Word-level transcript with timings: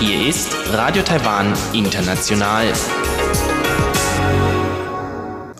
Hier 0.00 0.28
ist 0.28 0.48
Radio 0.72 1.02
Taiwan 1.04 1.52
International. 1.72 2.72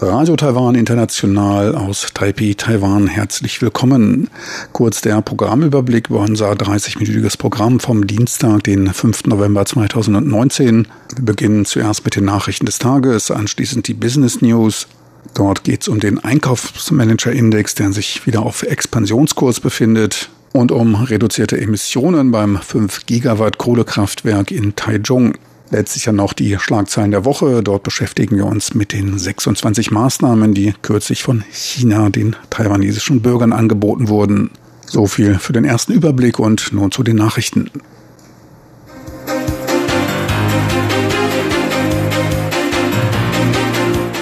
Radio 0.00 0.34
Taiwan 0.34 0.74
International 0.74 1.76
aus 1.76 2.08
Taipei, 2.12 2.54
Taiwan. 2.56 3.06
Herzlich 3.06 3.62
willkommen. 3.62 4.28
Kurz 4.72 5.00
der 5.00 5.22
Programmüberblick 5.22 6.10
über 6.10 6.20
unser 6.20 6.50
30-minütiges 6.52 7.38
Programm 7.38 7.78
vom 7.78 8.08
Dienstag, 8.08 8.64
den 8.64 8.92
5. 8.92 9.26
November 9.26 9.64
2019. 9.64 10.88
Wir 11.14 11.24
beginnen 11.24 11.64
zuerst 11.66 12.04
mit 12.04 12.16
den 12.16 12.24
Nachrichten 12.24 12.66
des 12.66 12.80
Tages, 12.80 13.30
anschließend 13.30 13.86
die 13.86 13.94
Business 13.94 14.42
News. 14.42 14.88
Dort 15.34 15.64
geht 15.64 15.82
es 15.82 15.88
um 15.88 16.00
den 16.00 16.18
Einkaufsmanager-Index, 16.18 17.74
der 17.74 17.92
sich 17.92 18.26
wieder 18.26 18.42
auf 18.42 18.62
Expansionskurs 18.62 19.60
befindet 19.60 20.30
und 20.52 20.72
um 20.72 20.94
reduzierte 20.94 21.60
Emissionen 21.60 22.30
beim 22.30 22.58
5 22.60 23.06
Gigawatt 23.06 23.58
Kohlekraftwerk 23.58 24.50
in 24.50 24.74
Taichung. 24.76 25.34
Letztlich 25.70 26.06
ja 26.06 26.12
noch 26.12 26.32
die 26.32 26.58
Schlagzeilen 26.58 27.10
der 27.10 27.24
Woche. 27.24 27.62
Dort 27.62 27.82
beschäftigen 27.82 28.36
wir 28.36 28.46
uns 28.46 28.74
mit 28.74 28.92
den 28.92 29.18
26 29.18 29.90
Maßnahmen, 29.90 30.54
die 30.54 30.74
kürzlich 30.80 31.22
von 31.22 31.44
China 31.50 32.08
den 32.08 32.36
taiwanesischen 32.50 33.20
Bürgern 33.20 33.52
angeboten 33.52 34.08
wurden. 34.08 34.50
So 34.86 35.06
viel 35.06 35.38
für 35.38 35.52
den 35.52 35.64
ersten 35.64 35.92
Überblick 35.92 36.38
und 36.38 36.72
nun 36.72 36.92
zu 36.92 37.02
den 37.02 37.16
Nachrichten. 37.16 37.70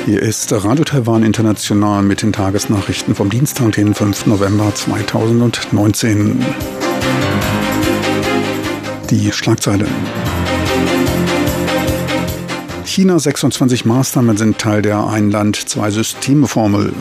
Hier 0.06 0.20
ist 0.20 0.52
Radio 0.52 0.84
Taiwan 0.84 1.22
International 1.22 2.02
mit 2.02 2.20
den 2.20 2.30
Tagesnachrichten 2.30 3.14
vom 3.14 3.30
Dienstag, 3.30 3.72
den 3.72 3.94
5. 3.94 4.26
November 4.26 4.70
2019. 4.74 6.44
Die 9.08 9.32
Schlagzeilen. 9.32 9.88
China 12.84 13.18
26 13.18 13.86
Maßnahmen 13.86 14.36
sind 14.36 14.58
Teil 14.58 14.82
der 14.82 15.06
Ein 15.06 15.30
Land, 15.30 15.56
zwei 15.70 15.90
Systeme 15.90 16.48
Formel. 16.48 16.92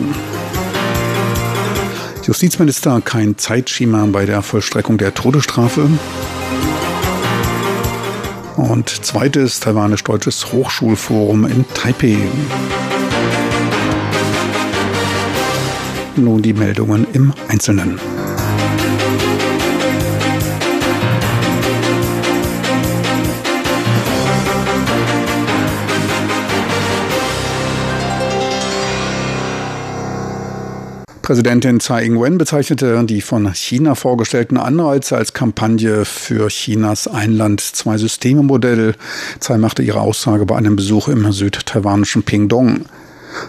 Justizminister 2.23 3.01
kein 3.01 3.38
Zeitschema 3.38 4.05
bei 4.05 4.25
der 4.25 4.41
Vollstreckung 4.41 4.97
der 4.97 5.13
Todesstrafe. 5.13 5.89
Und 8.55 8.89
zweites 8.89 9.59
taiwanisch-deutsches 9.59 10.51
Hochschulforum 10.51 11.45
in 11.45 11.65
Taipei. 11.73 12.17
Nun 16.15 16.41
die 16.41 16.53
Meldungen 16.53 17.07
im 17.13 17.33
Einzelnen. 17.47 17.99
Präsidentin 31.23 31.79
Tsai 31.79 32.03
Ing-wen 32.03 32.38
bezeichnete 32.38 33.02
die 33.05 33.21
von 33.21 33.53
China 33.53 33.95
vorgestellten 33.95 34.57
Anreize 34.57 35.16
als 35.16 35.31
Kampagne 35.31 36.03
für 36.03 36.49
Chinas 36.49 37.07
Einland-Zwei-Systeme-Modell. 37.07 38.95
Tsai 39.39 39.57
machte 39.57 39.83
ihre 39.83 40.01
Aussage 40.01 40.45
bei 40.45 40.57
einem 40.57 40.75
Besuch 40.75 41.07
im 41.07 41.31
südtaiwanischen 41.31 42.23
Pingdong. 42.23 42.88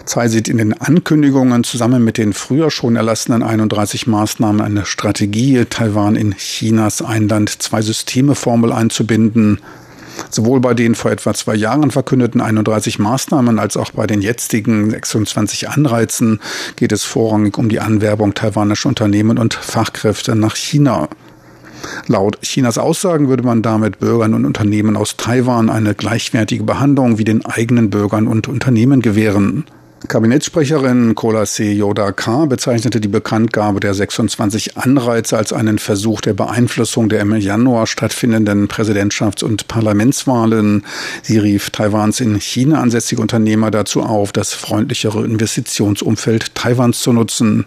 Tsai 0.05 0.29
sieht 0.29 0.47
in 0.47 0.57
den 0.57 0.71
Ankündigungen 0.71 1.65
zusammen 1.65 2.01
mit 2.01 2.17
den 2.17 2.31
früher 2.31 2.71
schon 2.71 2.95
erlassenen 2.95 3.43
31 3.43 4.07
Maßnahmen 4.07 4.61
eine 4.61 4.85
Strategie, 4.85 5.65
Taiwan 5.69 6.15
in 6.15 6.31
Chinas 6.37 7.01
Einland-Zwei-Systeme-Formel 7.01 8.71
einzubinden. 8.71 9.59
Sowohl 10.29 10.59
bei 10.59 10.73
den 10.73 10.95
vor 10.95 11.11
etwa 11.11 11.33
zwei 11.33 11.55
Jahren 11.55 11.91
verkündeten 11.91 12.41
31 12.41 12.99
Maßnahmen 12.99 13.59
als 13.59 13.77
auch 13.77 13.91
bei 13.91 14.07
den 14.07 14.21
jetzigen 14.21 14.89
26 14.89 15.69
Anreizen 15.69 16.39
geht 16.75 16.91
es 16.91 17.03
vorrangig 17.03 17.57
um 17.57 17.69
die 17.69 17.79
Anwerbung 17.79 18.33
taiwanischer 18.33 18.89
Unternehmen 18.89 19.37
und 19.37 19.53
Fachkräfte 19.53 20.35
nach 20.35 20.55
China. 20.55 21.09
Laut 22.07 22.41
Chinas 22.41 22.77
Aussagen 22.77 23.29
würde 23.29 23.43
man 23.43 23.61
damit 23.61 23.99
Bürgern 23.99 24.33
und 24.33 24.45
Unternehmen 24.45 24.97
aus 24.97 25.17
Taiwan 25.17 25.69
eine 25.69 25.93
gleichwertige 25.93 26.63
Behandlung 26.63 27.17
wie 27.17 27.23
den 27.23 27.45
eigenen 27.45 27.89
Bürgern 27.89 28.27
und 28.27 28.47
Unternehmen 28.47 29.01
gewähren. 29.01 29.65
Kabinettssprecherin 30.07 31.15
Kola 31.15 31.47
Se 31.47 31.71
Yoda 31.71 32.11
K. 32.11 32.45
bezeichnete 32.45 33.01
die 33.01 33.07
Bekanntgabe 33.07 33.79
der 33.79 33.93
26 33.95 34.77
Anreize 34.77 35.35
als 35.35 35.51
einen 35.51 35.79
Versuch 35.79 36.21
der 36.21 36.33
Beeinflussung 36.33 37.09
der 37.09 37.21
im 37.21 37.35
Januar 37.35 37.87
stattfindenden 37.87 38.67
Präsidentschafts- 38.67 39.43
und 39.43 39.67
Parlamentswahlen. 39.67 40.85
Sie 41.23 41.39
rief 41.39 41.71
Taiwans 41.71 42.19
in 42.19 42.39
China 42.39 42.81
ansässige 42.81 43.21
Unternehmer 43.21 43.71
dazu 43.71 44.03
auf, 44.03 44.31
das 44.31 44.53
freundlichere 44.53 45.25
Investitionsumfeld 45.25 46.53
Taiwans 46.53 46.99
zu 46.99 47.11
nutzen. 47.11 47.65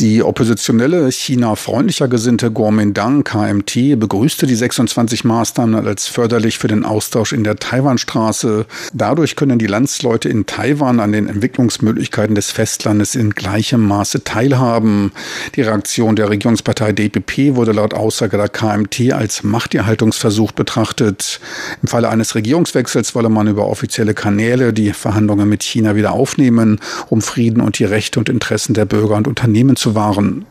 Die 0.00 0.22
oppositionelle 0.22 1.10
China-freundlicher 1.10 2.06
gesinnte 2.06 2.50
Kuomintang 2.50 3.24
KMT 3.24 3.98
begrüßte 3.98 4.46
die 4.46 4.54
26 4.54 5.24
Maßnahmen 5.24 5.86
als 5.86 6.06
förderlich 6.06 6.58
für 6.58 6.68
den 6.68 6.84
Austausch 6.84 7.32
in 7.32 7.44
der 7.44 7.56
Taiwanstraße. 7.56 8.66
Dadurch 8.92 9.36
können 9.36 9.58
die 9.58 9.66
Landsleute 9.66 10.28
in 10.28 10.44
Taiwan 10.44 11.00
an 11.00 11.12
den 11.12 11.28
Entwicklungsmöglichkeiten 11.28 12.34
des 12.34 12.50
Festlandes 12.50 13.14
in 13.14 13.30
gleichem 13.30 13.80
Maße 13.80 14.22
teilhaben. 14.22 15.12
Die 15.54 15.62
Reaktion 15.62 16.14
der 16.14 16.28
Regierungspartei 16.28 16.92
DPP 16.92 17.54
wurde 17.54 17.72
laut 17.72 17.94
Aussage 17.94 18.36
der 18.36 18.50
KMT 18.50 19.14
als 19.14 19.44
Machterhaltungsversuch 19.44 20.52
betrachtet. 20.52 21.40
Im 21.80 21.88
Falle 21.88 22.10
eines 22.10 22.34
Regierungswechsels 22.34 23.14
wolle 23.14 23.30
man 23.30 23.48
über 23.48 23.66
offizielle 23.66 24.12
Kanäle 24.12 24.74
die 24.74 24.92
Verhandlungen 24.92 25.48
mit 25.48 25.62
China 25.62 25.96
wieder 25.96 26.12
aufnehmen, 26.12 26.80
um 27.08 27.22
Frieden 27.22 27.62
und 27.62 27.78
die 27.78 27.84
Rechte 27.84 28.18
und 28.18 28.28
Interessen 28.28 28.74
der 28.74 28.84
Bürger 28.84 29.14
und 29.14 29.26
Unternehmen 29.26 29.74
zu 29.76 29.85
wahren. 29.94 30.46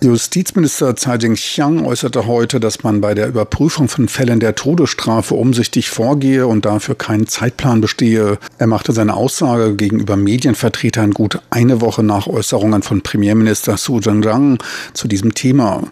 Justizminister 0.00 0.94
Tsai 0.94 1.16
Ing-xiang 1.16 1.84
äußerte 1.84 2.28
heute, 2.28 2.60
dass 2.60 2.84
man 2.84 3.00
bei 3.00 3.14
der 3.14 3.26
Überprüfung 3.26 3.88
von 3.88 4.06
Fällen 4.06 4.38
der 4.38 4.54
Todesstrafe 4.54 5.34
umsichtig 5.34 5.90
vorgehe 5.90 6.46
und 6.46 6.66
dafür 6.66 6.94
keinen 6.94 7.26
Zeitplan 7.26 7.80
bestehe. 7.80 8.38
Er 8.58 8.66
machte 8.68 8.92
seine 8.92 9.14
Aussage 9.14 9.74
gegenüber 9.74 10.16
Medienvertretern 10.16 11.10
gut 11.10 11.40
eine 11.50 11.80
Woche 11.80 12.04
nach 12.04 12.28
Äußerungen 12.28 12.82
von 12.82 13.02
Premierminister 13.02 13.76
Su 13.76 13.98
Zhenjiang 13.98 14.58
zu 14.92 15.08
diesem 15.08 15.34
Thema. 15.34 15.82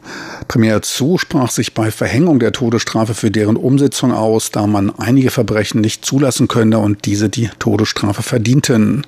Premier 0.47 0.81
Su 0.85 1.19
sprach 1.19 1.51
sich 1.51 1.75
bei 1.75 1.91
Verhängung 1.91 2.39
der 2.39 2.53
Todesstrafe 2.53 3.15
für 3.15 3.33
deren 3.33 3.57
Umsetzung 3.57 4.13
aus, 4.13 4.53
da 4.53 4.69
man 4.69 4.97
einige 4.97 5.31
Verbrechen 5.31 5.81
nicht 5.81 6.05
zulassen 6.05 6.47
könne 6.47 6.79
und 6.79 7.07
diese 7.07 7.29
die 7.29 7.51
Todesstrafe 7.59 8.23
verdienten. 8.23 9.05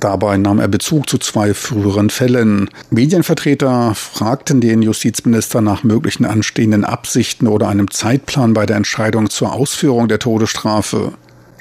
Dabei 0.00 0.38
nahm 0.38 0.58
er 0.60 0.68
Bezug 0.68 1.10
zu 1.10 1.18
zwei 1.18 1.52
früheren 1.52 2.08
Fällen. 2.08 2.70
Medienvertreter 2.88 3.94
fragten 3.94 4.62
den 4.62 4.80
Justizminister 4.80 5.60
nach 5.60 5.84
möglichen 5.84 6.24
anstehenden 6.24 6.86
Absichten 6.86 7.46
oder 7.46 7.68
einem 7.68 7.90
Zeitplan 7.90 8.54
bei 8.54 8.64
der 8.64 8.76
Entscheidung 8.76 9.28
zur 9.28 9.52
Ausführung 9.52 10.08
der 10.08 10.18
Todesstrafe. 10.18 11.12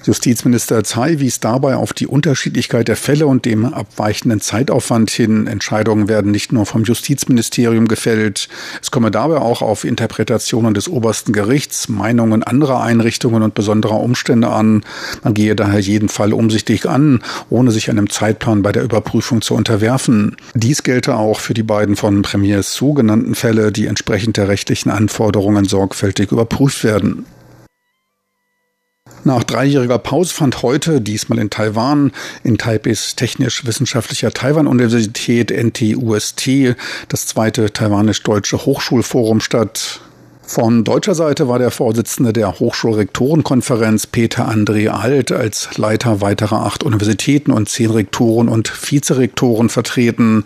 Justizminister 0.06 0.84
Tsai 0.84 1.20
wies 1.20 1.40
dabei 1.40 1.76
auf 1.76 1.94
die 1.94 2.08
Unterschiedlichkeit 2.08 2.88
der 2.88 2.96
Fälle 2.96 3.28
und 3.28 3.46
dem 3.46 3.66
abweichenden 3.66 4.40
Zeitaufwand 4.40 5.10
hin. 5.12 5.46
Entscheidungen 5.46 6.08
werden 6.08 6.32
nicht 6.32 6.54
nur 6.54 6.66
vom 6.66 6.84
Justizministerium 6.84 7.88
gefällt. 7.88 8.48
Es 8.82 8.92
komme 8.92 9.12
dabei 9.12 9.38
auch 9.38 9.62
auf 9.62 9.84
Interpretationen 9.84 10.74
des 10.74 10.88
obersten 10.88 11.34
Gerichts, 11.34 11.90
Meinungen 11.90 12.44
anderer 12.44 12.82
Einrichtungen 12.82 13.44
und 13.44 13.56
besonderer 13.56 14.00
Umstände 14.00 14.50
an. 14.50 14.84
Man 15.24 15.34
gehe 15.34 15.56
daher 15.56 15.80
jeden 15.80 16.10
Fall 16.10 16.34
umsichtig 16.34 16.88
an, 16.88 17.22
ohne 17.50 17.72
sich 17.72 17.90
einem 17.90 18.10
Zeitplan 18.10 18.62
bei 18.62 18.72
der 18.72 18.84
Überprüfung 18.84 19.42
zu 19.42 19.54
unterwerfen. 19.54 20.38
Dies 20.54 20.84
gelte 20.84 21.16
auch 21.16 21.40
für 21.40 21.54
die 21.54 21.63
beiden 21.63 21.95
von 21.98 22.22
Premier 22.22 22.63
Su 22.63 22.94
genannten 22.94 23.36
Fälle, 23.36 23.72
die 23.72 23.88
entsprechend 23.88 24.38
der 24.38 24.48
rechtlichen 24.48 24.90
Anforderungen 24.90 25.66
sorgfältig 25.66 26.31
überprüft 26.31 26.84
werden. 26.84 27.25
Nach 29.30 29.44
dreijähriger 29.44 30.00
Pause 30.00 30.34
fand 30.34 30.64
heute, 30.64 31.02
diesmal 31.02 31.38
in 31.38 31.52
Taiwan, 31.52 32.14
in 32.44 32.58
Taipeis 32.58 33.14
technisch-wissenschaftlicher 33.16 34.31
Taiwan-Universität 34.31 35.52
NTUST, 35.52 36.76
das 37.10 37.28
zweite 37.28 37.72
taiwanisch-deutsche 37.72 38.66
Hochschulforum 38.66 39.40
statt. 39.40 40.02
Von 40.50 40.84
deutscher 40.84 41.13
Seite 41.13 41.48
war 41.48 41.60
der 41.60 41.69
Vorsitzende 41.69 42.34
der 42.34 42.60
Hochschulrektorenkonferenz 42.60 44.07
Peter 44.07 44.50
André 44.50 44.88
Alt 44.88 45.31
als 45.31 45.78
Leiter 45.78 46.22
weiterer 46.22 46.66
acht 46.66 46.84
Universitäten 46.84 47.51
und 47.51 47.69
zehn 47.69 47.92
Rektoren 47.92 48.50
und 48.50 48.68
Vizerektoren 48.68 49.69
vertreten. 49.69 50.46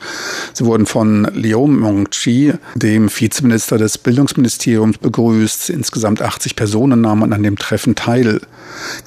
Sie 0.52 0.66
wurden 0.66 0.88
von 0.88 1.30
Liu 1.34 1.68
Mengqi, 1.68 2.52
dem 2.76 3.08
Vizeminister 3.10 3.78
des 3.78 3.98
Bildungsministeriums, 3.98 4.98
begrüßt. 4.98 5.70
Insgesamt 5.70 6.22
80 6.22 6.58
Personen 6.58 7.00
nahmen 7.00 7.32
an 7.32 7.42
dem 7.42 7.58
Treffen 7.58 7.96
teil. 7.96 8.42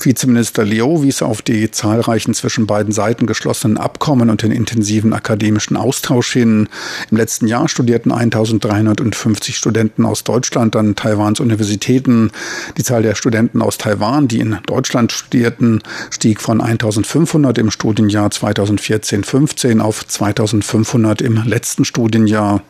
Vizeminister 0.01 0.65
Liu 0.65 1.03
wies 1.03 1.21
auf 1.21 1.43
die 1.43 1.71
zahlreichen 1.71 2.33
zwischen 2.33 2.67
beiden 2.67 2.95
Seiten 2.95 3.27
geschlossenen 3.27 3.77
Abkommen 3.77 4.31
und 4.31 4.41
den 4.41 4.51
intensiven 4.51 5.13
akademischen 5.13 5.77
Austausch 5.77 6.33
hin. 6.33 6.71
Im 7.11 7.19
letzten 7.19 7.49
Jahr 7.49 7.69
studierten 7.69 8.13
1350 8.13 9.59
Studenten 9.59 10.07
aus 10.07 10.25
Deutschland 10.25 10.75
an 10.75 10.86
Taiwans 10.95 11.41
Universitäten. 11.41 12.31
Die 12.77 12.85
Zahl 12.85 13.03
der 13.03 13.15
Studenten 13.15 13.63
aus 13.63 13.79
Taiwan, 13.79 14.29
die 14.29 14.41
in 14.41 14.59
Deutschland 14.67 15.11
studierten, 15.11 15.83
stieg 16.11 16.41
von 16.41 16.61
1500 16.61 17.59
im 17.59 17.71
Studienjahr 17.71 18.29
2014-15 18.29 19.81
auf 19.81 20.07
2500 20.07 21.21
im 21.23 21.43
letzten 21.45 21.85
Studienjahr. 21.85 22.63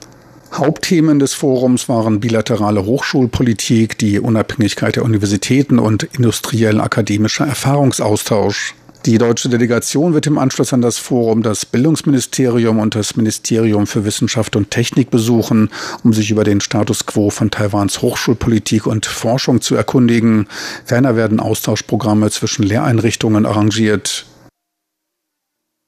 Hauptthemen 0.53 1.19
des 1.19 1.35
Forums 1.35 1.89
waren 1.89 2.21
bilaterale 2.21 2.87
Hochschulpolitik, 2.87 3.99
die 3.99 4.21
Unabhängigkeit 4.21 4.97
der 4.97 5.05
Universitäten 5.05 5.79
und 5.79 6.05
industriell-akademischer 6.05 7.47
Erfahrungsaustausch. 7.47 8.75
Die 9.07 9.19
deutsche 9.19 9.49
Delegation 9.49 10.15
wird 10.15 10.27
im 10.27 10.37
Anschluss 10.37 10.73
an 10.73 10.81
das 10.81 10.99
Forum 10.99 11.45
das 11.45 11.65
Bildungsministerium 11.65 12.81
und 12.81 12.97
das 12.97 13.15
Ministerium 13.15 13.87
für 13.87 14.05
Wissenschaft 14.05 14.57
und 14.57 14.73
Technik 14.73 15.11
besuchen, 15.11 15.71
um 16.03 16.13
sich 16.13 16.33
über 16.33 16.43
den 16.43 16.61
Status 16.61 17.07
quo 17.07 17.31
von 17.31 17.53
Taiwans 17.53 18.03
Hochschulpolitik 18.03 18.85
und 18.85 19.07
Forschung 19.07 19.61
zu 19.61 19.77
erkundigen. 19.77 20.49
Ferner 20.85 21.15
werden 21.15 21.39
Austauschprogramme 21.39 22.33
zwischen 22.33 22.65
Lehreinrichtungen 22.65 23.47
arrangiert. 23.47 24.27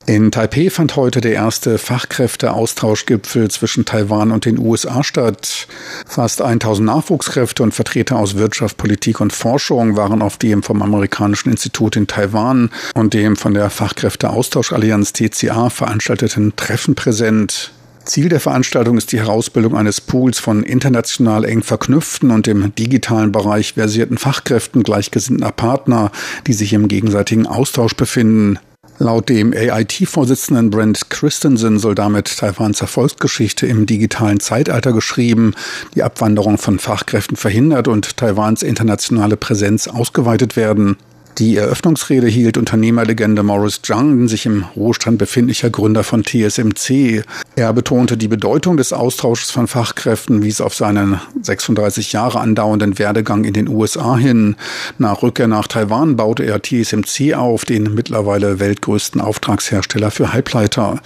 In 0.09 0.33
Taipeh 0.33 0.71
fand 0.71 0.97
heute 0.97 1.21
der 1.21 1.35
erste 1.35 1.77
Fachkräfteaustauschgipfel 1.77 3.51
zwischen 3.51 3.85
Taiwan 3.85 4.31
und 4.31 4.47
den 4.47 4.59
USA 4.59 5.05
statt. 5.05 5.69
Fast 6.07 6.41
1000 6.41 6.87
Nachwuchskräfte 6.87 7.63
und 7.63 7.75
Vertreter 7.75 8.17
aus 8.17 8.37
Wirtschaft, 8.37 8.79
Politik 8.79 9.21
und 9.21 9.35
Forschung 9.35 9.99
waren 9.99 10.23
auf 10.23 10.39
dem 10.39 10.63
vom 10.63 10.81
amerikanischen 10.81 11.51
Institut 11.51 11.95
in 11.95 12.07
Taiwan 12.07 12.71
und 12.95 13.13
dem 13.13 13.37
von 13.37 13.53
der 13.53 13.69
Fachkräfteaustauschallianz 13.69 15.13
TCA 15.13 15.69
veranstalteten 15.69 16.57
Treffen 16.57 16.95
präsent. 16.95 17.73
Ziel 18.07 18.31
der 18.31 18.41
Veranstaltung 18.41 18.97
ist 18.97 19.13
die 19.13 19.19
Herausbildung 19.19 19.77
eines 19.77 20.01
Pools 20.01 20.39
von 20.39 20.63
international 20.63 21.45
eng 21.45 21.63
verknüpften 21.63 22.31
und 22.31 22.49
im 22.49 22.75
digitalen 22.75 23.31
Bereich 23.31 23.75
versierten 23.75 24.17
Fachkräften 24.17 24.85
gleichgesinnter 24.85 25.53
Partner, 25.53 26.13
die 26.47 26.55
sich 26.55 26.73
im 26.73 26.89
gegenseitigen 26.89 27.47
Austausch 27.47 27.95
befinden. 27.95 28.59
Laut 29.01 29.29
dem 29.29 29.53
AIT-Vorsitzenden 29.53 30.71
Brent 30.71 31.09
Christensen 31.09 31.79
soll 31.79 31.95
damit 31.95 32.37
Taiwans 32.37 32.81
Erfolgsgeschichte 32.81 33.65
im 33.65 33.87
digitalen 33.87 34.41
Zeitalter 34.41 34.93
geschrieben, 34.93 35.55
die 35.95 36.03
Abwanderung 36.03 36.59
von 36.59 36.81
Fachkräften 36.81 37.37
verhindert 37.37 37.87
und 37.87 38.17
Taiwans 38.17 38.65
internationale 38.65 39.37
Präsenz 39.37 39.87
ausgeweitet 39.87 40.57
werden. 40.57 40.97
Die 41.37 41.57
Eröffnungsrede 41.57 42.27
hielt 42.27 42.57
Unternehmerlegende 42.57 43.45
Morris 43.45 43.81
Jung, 43.85 44.27
sich 44.27 44.47
im 44.47 44.65
Ruhestand 44.75 45.19
befindlicher 45.19 45.71
Gründer 45.71 46.03
von 46.03 46.25
TSMC. 46.25 47.23
Er 47.55 47.73
betonte 47.73 48.17
die 48.17 48.27
Bedeutung 48.27 48.77
des 48.77 48.93
Austauschs 48.93 49.51
von 49.51 49.69
Fachkräften, 49.69 50.43
wies 50.43 50.61
auf 50.61 50.75
seinen 50.75 51.21
36 51.43 52.13
Jahre 52.13 52.41
andauernden 52.41 52.99
Werdegang 52.99 53.45
in 53.45 53.53
den 53.53 53.69
USA 53.69 54.17
hin. 54.17 54.57
Nach 54.99 55.23
Rückkehr 55.23 55.47
nach 55.47 55.69
Taiwan 55.69 56.17
baute 56.17 56.45
er 56.45 56.61
TSMC 56.61 57.35
auf, 57.35 57.65
den 57.65 57.95
mittlerweile 57.95 58.59
weltgrößten 58.59 59.21
Auftragshersteller 59.21 60.11
für 60.11 60.33
Halbleiter. 60.33 61.01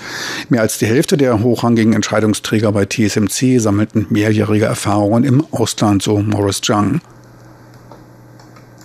Mehr 0.49 0.63
als 0.63 0.79
die 0.79 0.87
Hälfte 0.87 1.19
der 1.19 1.43
hochrangigen 1.43 1.93
Entscheidungsträger 1.93 2.73
bei 2.73 2.87
TSMC 2.87 3.61
sammelten 3.61 4.07
mehrjährige 4.09 4.65
Erfahrungen 4.65 5.25
im 5.25 5.45
Ausland, 5.51 6.03
so 6.03 6.19
Morris 6.23 6.61
Jung. 6.65 7.03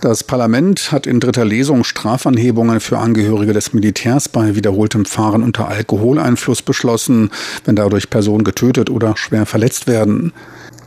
Das 0.00 0.22
Parlament 0.22 0.92
hat 0.92 1.08
in 1.08 1.18
dritter 1.18 1.44
Lesung 1.44 1.82
Strafanhebungen 1.82 2.78
für 2.78 2.98
Angehörige 2.98 3.52
des 3.52 3.72
Militärs 3.72 4.28
bei 4.28 4.54
wiederholtem 4.54 5.04
Fahren 5.04 5.42
unter 5.42 5.66
Alkoholeinfluss 5.66 6.62
beschlossen, 6.62 7.30
wenn 7.64 7.74
dadurch 7.74 8.08
Personen 8.08 8.44
getötet 8.44 8.90
oder 8.90 9.16
schwer 9.16 9.44
verletzt 9.44 9.88
werden 9.88 10.32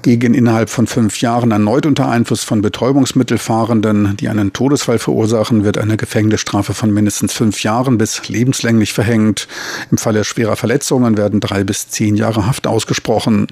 gegen 0.01 0.33
innerhalb 0.33 0.69
von 0.69 0.87
fünf 0.87 1.21
Jahren 1.21 1.51
erneut 1.51 1.85
unter 1.85 2.09
Einfluss 2.09 2.43
von 2.43 2.61
Betäubungsmittelfahrenden, 2.61 4.17
die 4.17 4.29
einen 4.29 4.53
Todesfall 4.53 4.99
verursachen, 4.99 5.63
wird 5.63 5.77
eine 5.77 5.97
Gefängnisstrafe 5.97 6.73
von 6.73 6.91
mindestens 6.91 7.33
fünf 7.33 7.63
Jahren 7.63 7.97
bis 7.97 8.27
lebenslänglich 8.27 8.93
verhängt. 8.93 9.47
Im 9.91 9.97
Falle 9.97 10.23
schwerer 10.23 10.55
Verletzungen 10.55 11.17
werden 11.17 11.39
drei 11.39 11.63
bis 11.63 11.89
zehn 11.89 12.15
Jahre 12.15 12.47
Haft 12.47 12.67
ausgesprochen. 12.67 13.47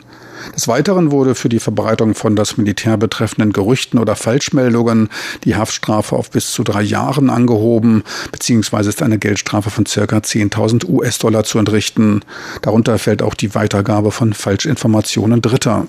Des 0.56 0.68
Weiteren 0.68 1.12
wurde 1.12 1.36
für 1.36 1.50
die 1.50 1.60
Verbreitung 1.60 2.16
von 2.16 2.36
das 2.36 2.58
Militär 2.58 2.98
betreffenden 2.98 3.54
Gerüchten 3.54 4.00
oder 4.00 4.16
Falschmeldungen 4.16 5.10
die 5.44 5.56
Haftstrafe 5.56 6.16
auf 6.16 6.32
bis 6.32 6.52
zu 6.52 6.64
drei 6.64 6.82
Jahren 6.82 7.30
angehoben, 7.30 8.04
beziehungsweise 8.32 8.90
ist 8.90 9.02
eine 9.02 9.20
Geldstrafe 9.20 9.70
von 9.70 9.86
circa 9.86 10.18
10.000 10.18 10.88
US-Dollar 10.88 11.44
zu 11.44 11.60
entrichten. 11.60 12.22
Darunter 12.62 12.98
fällt 12.98 13.22
auch 13.22 13.34
die 13.34 13.54
Weitergabe 13.54 14.12
von 14.12 14.34
Falschinformationen 14.34 15.42
Dritter. 15.42 15.88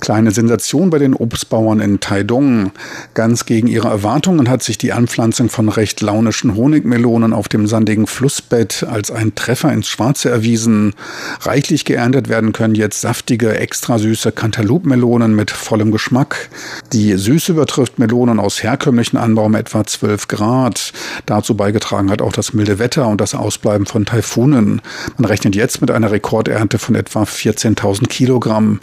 Kleine 0.00 0.30
Sensation 0.30 0.90
bei 0.90 1.00
den 1.00 1.12
Obstbauern 1.12 1.80
in 1.80 1.98
Taidong. 1.98 2.70
Ganz 3.14 3.46
gegen 3.46 3.66
ihre 3.66 3.88
Erwartungen 3.88 4.48
hat 4.48 4.62
sich 4.62 4.78
die 4.78 4.92
Anpflanzung 4.92 5.48
von 5.48 5.68
recht 5.68 6.00
launischen 6.00 6.54
Honigmelonen 6.54 7.32
auf 7.32 7.48
dem 7.48 7.66
sandigen 7.66 8.06
Flussbett 8.06 8.84
als 8.88 9.10
ein 9.10 9.34
Treffer 9.34 9.72
ins 9.72 9.88
Schwarze 9.88 10.30
erwiesen. 10.30 10.94
Reichlich 11.40 11.84
geerntet 11.84 12.28
werden 12.28 12.52
können 12.52 12.76
jetzt 12.76 13.00
saftige, 13.00 13.58
extra 13.58 13.98
süße 13.98 14.30
Cantaloupe-Melonen 14.30 15.34
mit 15.34 15.50
vollem 15.50 15.90
Geschmack. 15.90 16.48
Die 16.92 17.14
Süße 17.14 17.50
übertrifft 17.50 17.98
Melonen 17.98 18.38
aus 18.38 18.62
herkömmlichen 18.62 19.16
Anbau 19.16 19.50
etwa 19.50 19.84
12 19.84 20.28
Grad. 20.28 20.92
Dazu 21.26 21.56
beigetragen 21.56 22.08
hat 22.10 22.22
auch 22.22 22.32
das 22.32 22.52
milde 22.52 22.78
Wetter 22.78 23.08
und 23.08 23.20
das 23.20 23.34
Ausbleiben 23.34 23.84
von 23.86 24.06
Taifunen. 24.06 24.80
Man 25.16 25.24
rechnet 25.24 25.56
jetzt 25.56 25.80
mit 25.80 25.90
einer 25.90 26.12
Rekordernte 26.12 26.78
von 26.78 26.94
etwa 26.94 27.24
14.000 27.24 28.06
Kilogramm. 28.06 28.78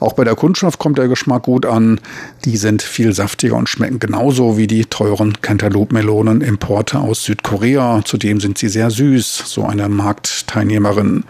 Auch 0.00 0.12
bei 0.12 0.24
der 0.24 0.34
Kundschaft 0.52 0.78
kommt 0.78 0.98
der 0.98 1.08
Geschmack 1.08 1.44
gut 1.44 1.64
an. 1.64 1.98
Die 2.44 2.58
sind 2.58 2.82
viel 2.82 3.14
saftiger 3.14 3.56
und 3.56 3.70
schmecken 3.70 3.98
genauso 3.98 4.58
wie 4.58 4.66
die 4.66 4.84
teuren 4.84 5.40
Cantaloupe-Melonen 5.40 6.42
Importe 6.42 6.98
aus 6.98 7.24
Südkorea. 7.24 8.02
Zudem 8.04 8.38
sind 8.38 8.58
sie 8.58 8.68
sehr 8.68 8.90
süß, 8.90 9.44
so 9.46 9.64
eine 9.64 9.88
Marktteilnehmerin. 9.88 11.24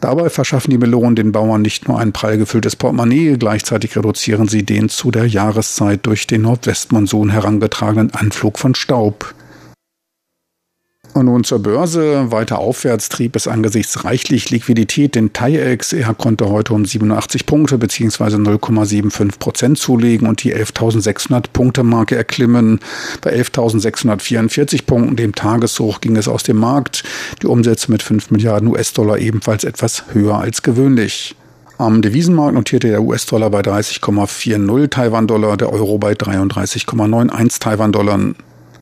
Dabei 0.00 0.30
verschaffen 0.30 0.70
die 0.70 0.78
Melonen 0.78 1.16
den 1.16 1.32
Bauern 1.32 1.60
nicht 1.60 1.86
nur 1.86 1.98
ein 1.98 2.12
prall 2.12 2.38
gefülltes 2.38 2.76
Portemonnaie, 2.76 3.36
gleichzeitig 3.36 3.94
reduzieren 3.94 4.48
sie 4.48 4.62
den 4.62 4.88
zu 4.88 5.10
der 5.10 5.26
Jahreszeit 5.26 6.06
durch 6.06 6.26
den 6.26 6.40
Nordwestmonsun 6.40 7.28
herangetragenen 7.28 8.14
Anflug 8.14 8.58
von 8.58 8.74
Staub. 8.74 9.34
Und 11.12 11.26
nun 11.26 11.42
zur 11.42 11.58
Börse. 11.58 12.30
Weiter 12.30 12.60
aufwärts 12.60 13.08
trieb 13.08 13.34
es 13.34 13.48
angesichts 13.48 14.04
reichlich 14.04 14.50
Liquidität 14.50 15.16
den 15.16 15.32
TAIEX. 15.32 15.92
Er 15.92 16.14
konnte 16.14 16.48
heute 16.48 16.72
um 16.72 16.84
87 16.84 17.46
Punkte 17.46 17.78
bzw. 17.78 18.36
0,75 18.36 19.38
Prozent 19.38 19.78
zulegen 19.78 20.28
und 20.28 20.44
die 20.44 20.54
11.600 20.54 21.46
Punkte 21.52 21.82
Marke 21.82 22.14
erklimmen. 22.14 22.78
Bei 23.22 23.34
11.644 23.34 24.84
Punkten, 24.86 25.16
dem 25.16 25.34
Tageshoch, 25.34 26.00
ging 26.00 26.16
es 26.16 26.28
aus 26.28 26.44
dem 26.44 26.58
Markt. 26.58 27.02
Die 27.42 27.46
Umsätze 27.46 27.90
mit 27.90 28.04
5 28.04 28.30
Milliarden 28.30 28.68
US-Dollar 28.68 29.18
ebenfalls 29.18 29.64
etwas 29.64 30.04
höher 30.12 30.38
als 30.38 30.62
gewöhnlich. 30.62 31.34
Am 31.78 32.02
Devisenmarkt 32.02 32.54
notierte 32.54 32.88
der 32.88 33.02
US-Dollar 33.02 33.50
bei 33.50 33.62
30,40 33.62 34.90
Taiwan-Dollar, 34.90 35.56
der 35.56 35.72
Euro 35.72 35.98
bei 35.98 36.12
33,91 36.12 37.58
Taiwan-Dollar. 37.58 38.34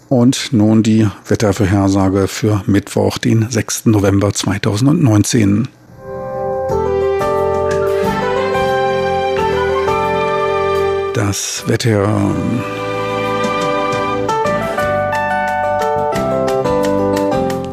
Und 0.08 0.52
nun 0.52 0.82
die 0.82 1.06
Wettervorhersage 1.26 2.28
für 2.28 2.62
Mittwoch, 2.66 3.18
den 3.18 3.50
6. 3.50 3.86
November 3.86 4.32
2019. 4.32 5.68
Das 11.14 11.64
Wetter 11.66 12.34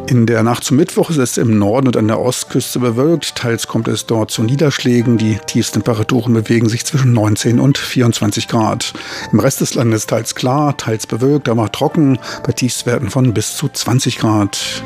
In 0.07 0.27
der 0.27 0.43
Nacht 0.43 0.63
zum 0.63 0.77
Mittwoch 0.77 1.09
ist 1.09 1.17
es 1.17 1.37
im 1.37 1.57
Norden 1.57 1.87
und 1.87 1.97
an 1.97 2.07
der 2.07 2.19
Ostküste 2.19 2.77
bewölkt. 2.77 3.35
Teils 3.35 3.67
kommt 3.67 3.87
es 3.87 4.05
dort 4.05 4.29
zu 4.29 4.43
Niederschlägen. 4.43 5.17
Die 5.17 5.39
Tiefstemperaturen 5.47 6.31
bewegen 6.31 6.69
sich 6.69 6.85
zwischen 6.85 7.11
19 7.13 7.59
und 7.59 7.79
24 7.79 8.47
Grad. 8.47 8.93
Im 9.31 9.39
Rest 9.39 9.61
des 9.61 9.73
Landes 9.73 10.05
teils 10.05 10.35
klar, 10.35 10.77
teils 10.77 11.07
bewölkt, 11.07 11.49
aber 11.49 11.71
trocken, 11.71 12.19
bei 12.45 12.51
Tiefstwerten 12.51 13.09
von 13.09 13.33
bis 13.33 13.57
zu 13.57 13.67
20 13.67 14.19
Grad. 14.19 14.83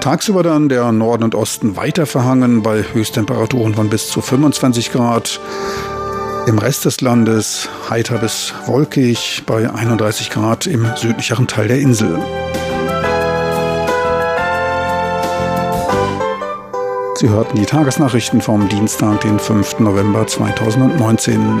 Tagsüber 0.00 0.42
dann 0.42 0.68
der 0.68 0.90
Norden 0.90 1.22
und 1.22 1.36
Osten 1.36 1.76
weiter 1.76 2.06
verhangen 2.06 2.62
bei 2.62 2.82
Höchsttemperaturen 2.92 3.74
von 3.74 3.88
bis 3.88 4.08
zu 4.08 4.20
25 4.20 4.90
Grad. 4.90 5.40
Im 6.48 6.56
Rest 6.56 6.86
des 6.86 7.02
Landes 7.02 7.68
heiter 7.90 8.16
bis 8.16 8.54
wolkig 8.64 9.42
bei 9.44 9.70
31 9.70 10.30
Grad 10.30 10.66
im 10.66 10.86
südlicheren 10.96 11.46
Teil 11.46 11.68
der 11.68 11.78
Insel. 11.78 12.18
Sie 17.16 17.28
hörten 17.28 17.58
die 17.58 17.66
Tagesnachrichten 17.66 18.40
vom 18.40 18.66
Dienstag, 18.70 19.20
den 19.20 19.38
5. 19.38 19.80
November 19.80 20.26
2019. 20.26 21.60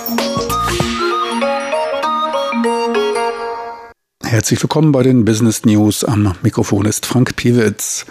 Herzlich 4.31 4.63
willkommen 4.63 4.93
bei 4.93 5.03
den 5.03 5.25
Business 5.25 5.65
News. 5.65 6.05
Am 6.05 6.35
Mikrofon 6.41 6.85
ist 6.85 7.05
Frank 7.05 7.35
Piewitz. 7.35 8.05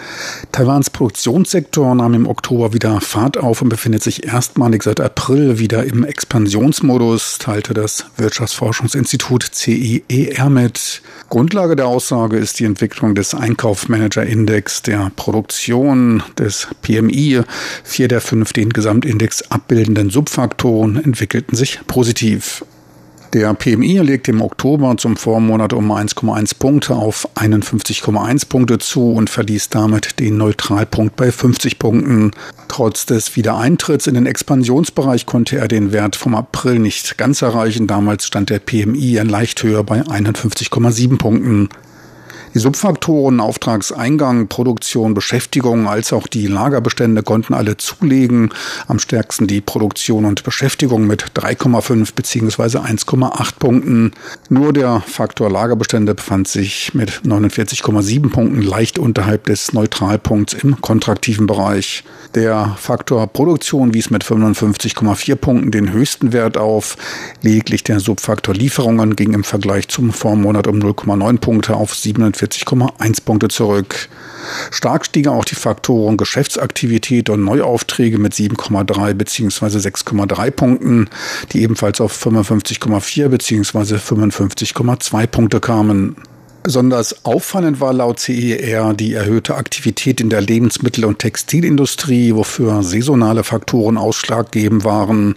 Taiwans 0.53 0.91
Produktionssektor 0.91 1.95
nahm 1.95 2.13
im 2.13 2.27
Oktober 2.27 2.75
wieder 2.75 3.01
Fahrt 3.01 3.39
auf 3.39 3.63
und 3.63 3.71
befindet 3.71 4.03
sich 4.03 4.27
erstmalig 4.27 4.83
seit 4.83 5.01
April 5.01 5.59
wieder 5.59 5.83
im 5.85 6.05
Expansionsmodus, 6.05 7.39
teilte 7.39 7.73
das 7.73 8.05
Wirtschaftsforschungsinstitut 8.19 9.45
CIER 9.51 10.51
mit. 10.51 11.01
Grundlage 11.31 11.75
der 11.75 11.87
Aussage 11.87 12.37
ist 12.37 12.61
die 12.61 12.67
Entwicklung 12.67 13.15
des 13.15 13.35
Einkaufsmanager-Index 13.35 14.83
der 14.83 15.11
Produktion 15.17 16.23
des 16.37 16.69
PMI. 16.83 17.41
Vier 17.83 18.09
der 18.09 18.21
fünf 18.21 18.53
den 18.53 18.69
Gesamtindex 18.69 19.51
abbildenden 19.51 20.11
Subfaktoren 20.11 21.03
entwickelten 21.03 21.57
sich 21.57 21.81
positiv. 21.87 22.63
Der 23.33 23.55
PMI 23.55 23.99
legt 23.99 24.27
im 24.27 24.43
Oktober 24.43 24.97
zum 24.97 25.17
Vormonat 25.17 25.73
um 25.73 25.93
1,1 25.93 26.59
Punkte 26.59 26.97
auf 26.97 27.29
51,1 27.37 28.49
Punkte 28.49 28.79
zu 28.79 29.13
und 29.13 29.31
verließ 29.31 29.69
damit 29.69 30.19
den 30.19 30.37
Neutralpunkt 30.37 31.15
bei 31.15 31.31
50 31.31 31.79
Punkten. 31.79 32.33
Trotz 32.67 33.07
des 33.07 33.37
Wiedereintritts 33.37 34.09
in 34.09 34.15
den 34.15 34.27
Expansionsbereich 34.27 35.27
konnte 35.27 35.59
er 35.59 35.69
den 35.69 35.93
Wert 35.93 36.17
vom 36.17 36.35
April 36.35 36.81
nicht 36.81 37.19
ganz 37.19 37.41
erreichen. 37.41 37.87
Damals 37.87 38.27
stand 38.27 38.51
der 38.51 38.59
PMI 38.59 39.21
leicht 39.23 39.63
höher 39.63 39.85
bei 39.85 40.01
51,7 40.01 41.17
Punkten. 41.17 41.69
Die 42.53 42.59
Subfaktoren 42.59 43.39
Auftragseingang, 43.39 44.49
Produktion, 44.49 45.15
Beschäftigung 45.15 45.87
als 45.87 46.13
auch 46.13 46.27
die 46.27 46.49
Lagerbestände 46.49 47.23
konnten 47.23 47.55
alle 47.55 47.77
zulegen. 47.77 48.53
Am 48.89 48.99
stärksten 48.99 49.47
die 49.47 49.61
Produktion 49.61 50.25
und 50.25 50.43
Beschäftigung 50.43 51.07
mit 51.07 51.27
3,5 51.37 52.13
bzw. 52.13 52.79
1,8 52.79 53.53
Punkten. 53.57 54.11
Nur 54.49 54.73
der 54.73 55.01
Faktor 55.01 55.49
Lagerbestände 55.49 56.17
befand 56.17 56.49
sich 56.49 56.93
mit 56.93 57.23
49,7 57.25 58.31
Punkten 58.31 58.63
leicht 58.63 58.99
unterhalb 58.99 59.45
des 59.45 59.73
Neutralpunkts 59.73 60.55
im 60.55 60.81
kontraktiven 60.81 61.47
Bereich. 61.47 62.03
Der 62.35 62.75
Faktor 62.77 63.29
Produktion 63.29 63.95
wies 63.95 64.11
mit 64.11 64.25
55,4 64.25 65.37
Punkten 65.37 65.71
den 65.71 65.93
höchsten 65.93 66.33
Wert 66.33 66.59
auf. 66.59 66.97
Lediglich 67.43 67.85
der 67.85 68.01
Subfaktor 68.01 68.57
Lieferungen 68.57 69.15
ging 69.15 69.35
im 69.35 69.45
Vergleich 69.45 69.87
zum 69.87 70.13
Vormonat 70.13 70.67
um 70.67 70.81
0,9 70.81 71.39
Punkte 71.39 71.77
auf 71.77 71.95
47 71.95 72.40
40,1 72.41 73.25
Punkte 73.25 73.49
zurück. 73.49 74.09
Stark 74.71 75.05
stiegen 75.05 75.31
auch 75.31 75.45
die 75.45 75.55
Faktoren 75.55 76.17
Geschäftsaktivität 76.17 77.29
und 77.29 77.45
Neuaufträge 77.45 78.19
mit 78.19 78.33
7,3 78.33 79.15
bzw. 79.15 79.67
6,3 79.67 80.51
Punkten, 80.51 81.11
die 81.53 81.63
ebenfalls 81.63 82.01
auf 82.01 82.13
55,4 82.27 83.29
bzw. 83.29 83.97
55,2 83.97 85.27
Punkte 85.27 85.61
kamen. 85.61 86.17
Besonders 86.63 87.25
auffallend 87.25 87.81
war 87.81 87.95
laut 87.95 88.21
CER 88.21 88.93
die 88.93 89.15
erhöhte 89.15 89.55
Aktivität 89.55 90.21
in 90.21 90.29
der 90.29 90.43
Lebensmittel- 90.43 91.07
und 91.07 91.19
Textilindustrie, 91.19 92.35
wofür 92.35 92.83
saisonale 92.83 93.45
Faktoren 93.45 93.97
ausschlaggebend 93.97 94.85
waren. 94.85 95.37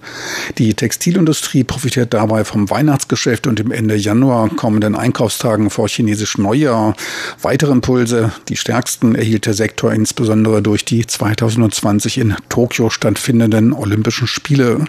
Die 0.57 0.73
Textilindustrie 0.73 1.63
profitiert 1.63 2.13
dabei 2.13 2.43
vom 2.43 2.69
Weihnachtsgeschäft 2.69 3.47
und 3.47 3.61
im 3.61 3.71
Ende 3.71 3.95
Januar 3.95 4.49
kommenden 4.49 4.95
Einkaufstagen 4.95 5.69
vor 5.69 5.87
chinesisch 5.87 6.37
Neujahr. 6.37 6.93
Weitere 7.41 7.71
Impulse, 7.71 8.33
die 8.49 8.57
stärksten 8.57 9.15
erhielt 9.15 9.45
der 9.45 9.53
Sektor 9.53 9.93
insbesondere 9.93 10.61
durch 10.61 10.83
die 10.83 11.07
2020 11.07 12.17
in 12.17 12.35
Tokio 12.49 12.89
stattfindenden 12.89 13.71
Olympischen 13.71 14.27
Spiele. 14.27 14.85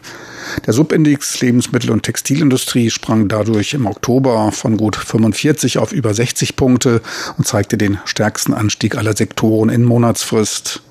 Der 0.67 0.73
Subindex 0.73 1.41
Lebensmittel- 1.41 1.91
und 1.91 2.03
Textilindustrie 2.03 2.91
sprang 2.91 3.29
dadurch 3.29 3.75
im 3.75 3.87
Oktober 3.87 4.53
von 4.53 4.77
gut 4.77 4.97
45 4.97 5.79
auf 5.79 5.93
über 5.93 6.15
60 6.15 6.57
Punkte 6.57 7.03
und 7.39 7.47
zeigte 7.47 7.77
den 7.79 7.99
stärksten 8.05 8.55
Anstieg 8.55 8.97
aller 8.97 9.17
Sektoren 9.17 9.69
in 9.69 9.85
Monatsfrist. 9.85 10.83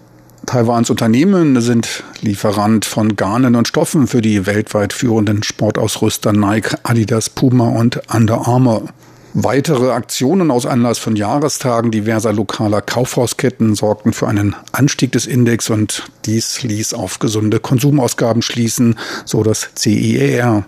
Taiwans 0.45 0.89
Unternehmen 0.89 1.61
sind 1.61 2.03
Lieferant 2.21 2.83
von 2.85 3.15
Garnen 3.15 3.55
und 3.55 3.67
Stoffen 3.67 4.07
für 4.07 4.21
die 4.21 4.45
weltweit 4.45 4.91
führenden 4.91 5.41
Sportausrüster 5.41 6.33
Nike, 6.33 6.75
Adidas, 6.83 7.29
Puma 7.29 7.69
und 7.69 8.01
Under 8.13 8.45
Armour. 8.45 8.89
Weitere 9.35 9.89
Aktionen 9.89 10.51
aus 10.51 10.67
Anlass 10.67 10.99
von 10.99 11.15
Jahrestagen 11.15 11.89
diverser 11.89 12.31
lokaler 12.31 12.83
Kaufhausketten 12.83 13.73
sorgten 13.73 14.13
für 14.13 14.27
einen 14.27 14.55
Anstieg 14.71 15.11
des 15.11 15.25
Index 15.25 15.71
und 15.71 16.03
dies 16.25 16.61
ließ 16.61 16.93
auf 16.93 17.17
gesunde 17.17 17.59
Konsumausgaben 17.59 18.43
schließen, 18.43 18.99
so 19.25 19.41
das 19.41 19.71
CIER. 19.75 20.65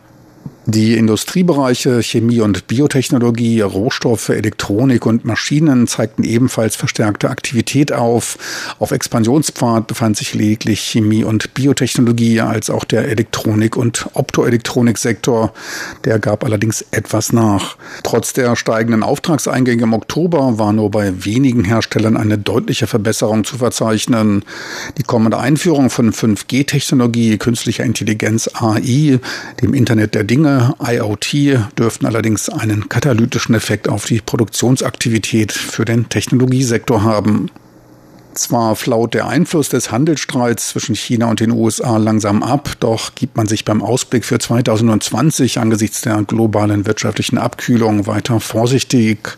Die 0.68 0.98
Industriebereiche 0.98 2.02
Chemie 2.02 2.42
und 2.42 2.66
Biotechnologie, 2.66 3.62
Rohstoffe, 3.62 4.30
Elektronik 4.30 5.06
und 5.06 5.24
Maschinen 5.24 5.86
zeigten 5.86 6.24
ebenfalls 6.24 6.76
verstärkte 6.76 7.30
Aktivität 7.30 7.92
auf. 7.92 8.40
Auf 8.80 8.90
Expansionspfad 8.90 9.86
befand 9.86 10.18
sich 10.18 10.34
lediglich 10.34 10.80
Chemie 10.82 11.24
und 11.24 11.54
Biotechnologie 11.54 12.42
als 12.42 12.72
auch 12.72 12.84
der 12.84 13.08
Elektronik- 13.10 13.78
und 13.78 14.08
Optoelektroniksektor. 14.14 15.54
Der 16.04 16.18
gab 16.18 16.44
allerdings 16.44 16.84
etwas 16.90 17.32
nach. 17.32 17.78
Trotz 18.02 18.34
der 18.34 18.56
steigenden 18.56 19.04
Auftragseingänge 19.04 19.84
im 19.84 19.94
Oktober 19.94 20.58
war 20.58 20.74
nur 20.74 20.90
bei 20.90 21.26
wenigen 21.26 21.64
Herstellern 21.64 22.18
eine 22.18 22.40
deutliche 22.40 22.88
Verbesserung 22.88 23.44
zu 23.44 23.60
verzeichnen. 23.60 24.44
Die 24.98 25.04
kommende 25.04 25.38
Einführung 25.38 25.92
von 25.92 26.12
5G-Technologie, 26.12 27.38
künstlicher 27.38 27.84
Intelligenz 27.84 28.50
AI, 28.56 29.20
dem 29.62 29.76
Internet 29.76 30.16
der 30.16 30.24
Dinge, 30.24 30.55
IoT 30.80 31.60
dürften 31.78 32.06
allerdings 32.06 32.50
einen 32.50 32.90
katalytischen 32.90 33.56
Effekt 33.56 33.88
auf 33.88 34.06
die 34.06 34.22
Produktionsaktivität 34.22 35.52
für 35.52 35.86
den 35.86 36.10
Technologiesektor 36.10 37.04
haben. 37.04 37.50
Zwar 38.36 38.76
flaut 38.76 39.14
der 39.14 39.30
Einfluss 39.30 39.70
des 39.70 39.92
Handelsstreits 39.92 40.68
zwischen 40.68 40.94
China 40.94 41.30
und 41.30 41.40
den 41.40 41.52
USA 41.52 41.96
langsam 41.96 42.44
ab, 42.44 42.70
doch 42.82 43.16
gibt 43.16 43.38
man 43.38 43.48
sich 43.48 43.64
beim 43.64 43.82
Ausblick 43.82 44.26
für 44.26 44.40
2020 44.40 45.58
angesichts 45.60 46.02
der 46.02 46.22
globalen 46.24 46.86
wirtschaftlichen 46.86 47.38
Abkühlung 47.38 48.08
weiter 48.08 48.42
vorsichtig. 48.42 49.38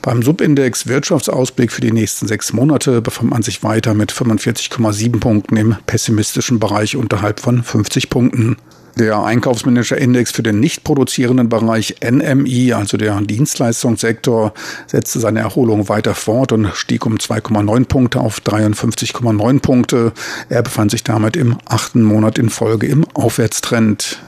Beim 0.00 0.22
Subindex 0.22 0.86
Wirtschaftsausblick 0.86 1.72
für 1.72 1.80
die 1.80 1.90
nächsten 1.90 2.28
sechs 2.28 2.52
Monate 2.52 3.02
befand 3.02 3.30
man 3.30 3.42
sich 3.42 3.64
weiter 3.64 3.94
mit 3.94 4.12
45,7 4.12 5.18
Punkten 5.18 5.56
im 5.56 5.76
pessimistischen 5.86 6.60
Bereich 6.60 6.94
unterhalb 6.94 7.40
von 7.40 7.64
50 7.64 8.10
Punkten. 8.10 8.56
Der 8.98 9.22
Einkaufsmanager-Index 9.22 10.30
für 10.32 10.42
den 10.42 10.58
nicht 10.58 10.82
produzierenden 10.82 11.50
Bereich 11.50 11.96
NMI, 12.02 12.72
also 12.72 12.96
der 12.96 13.20
Dienstleistungssektor, 13.20 14.54
setzte 14.86 15.20
seine 15.20 15.40
Erholung 15.40 15.90
weiter 15.90 16.14
fort 16.14 16.52
und 16.52 16.74
stieg 16.74 17.04
um 17.04 17.16
2,9 17.16 17.84
Punkte 17.84 18.20
auf 18.20 18.38
53,9 18.40 19.60
Punkte. 19.60 20.12
Er 20.48 20.62
befand 20.62 20.92
sich 20.92 21.04
damit 21.04 21.36
im 21.36 21.58
achten 21.66 22.02
Monat 22.02 22.38
in 22.38 22.48
Folge 22.48 22.86
im 22.86 23.04
Aufwärtstrend. 23.12 24.18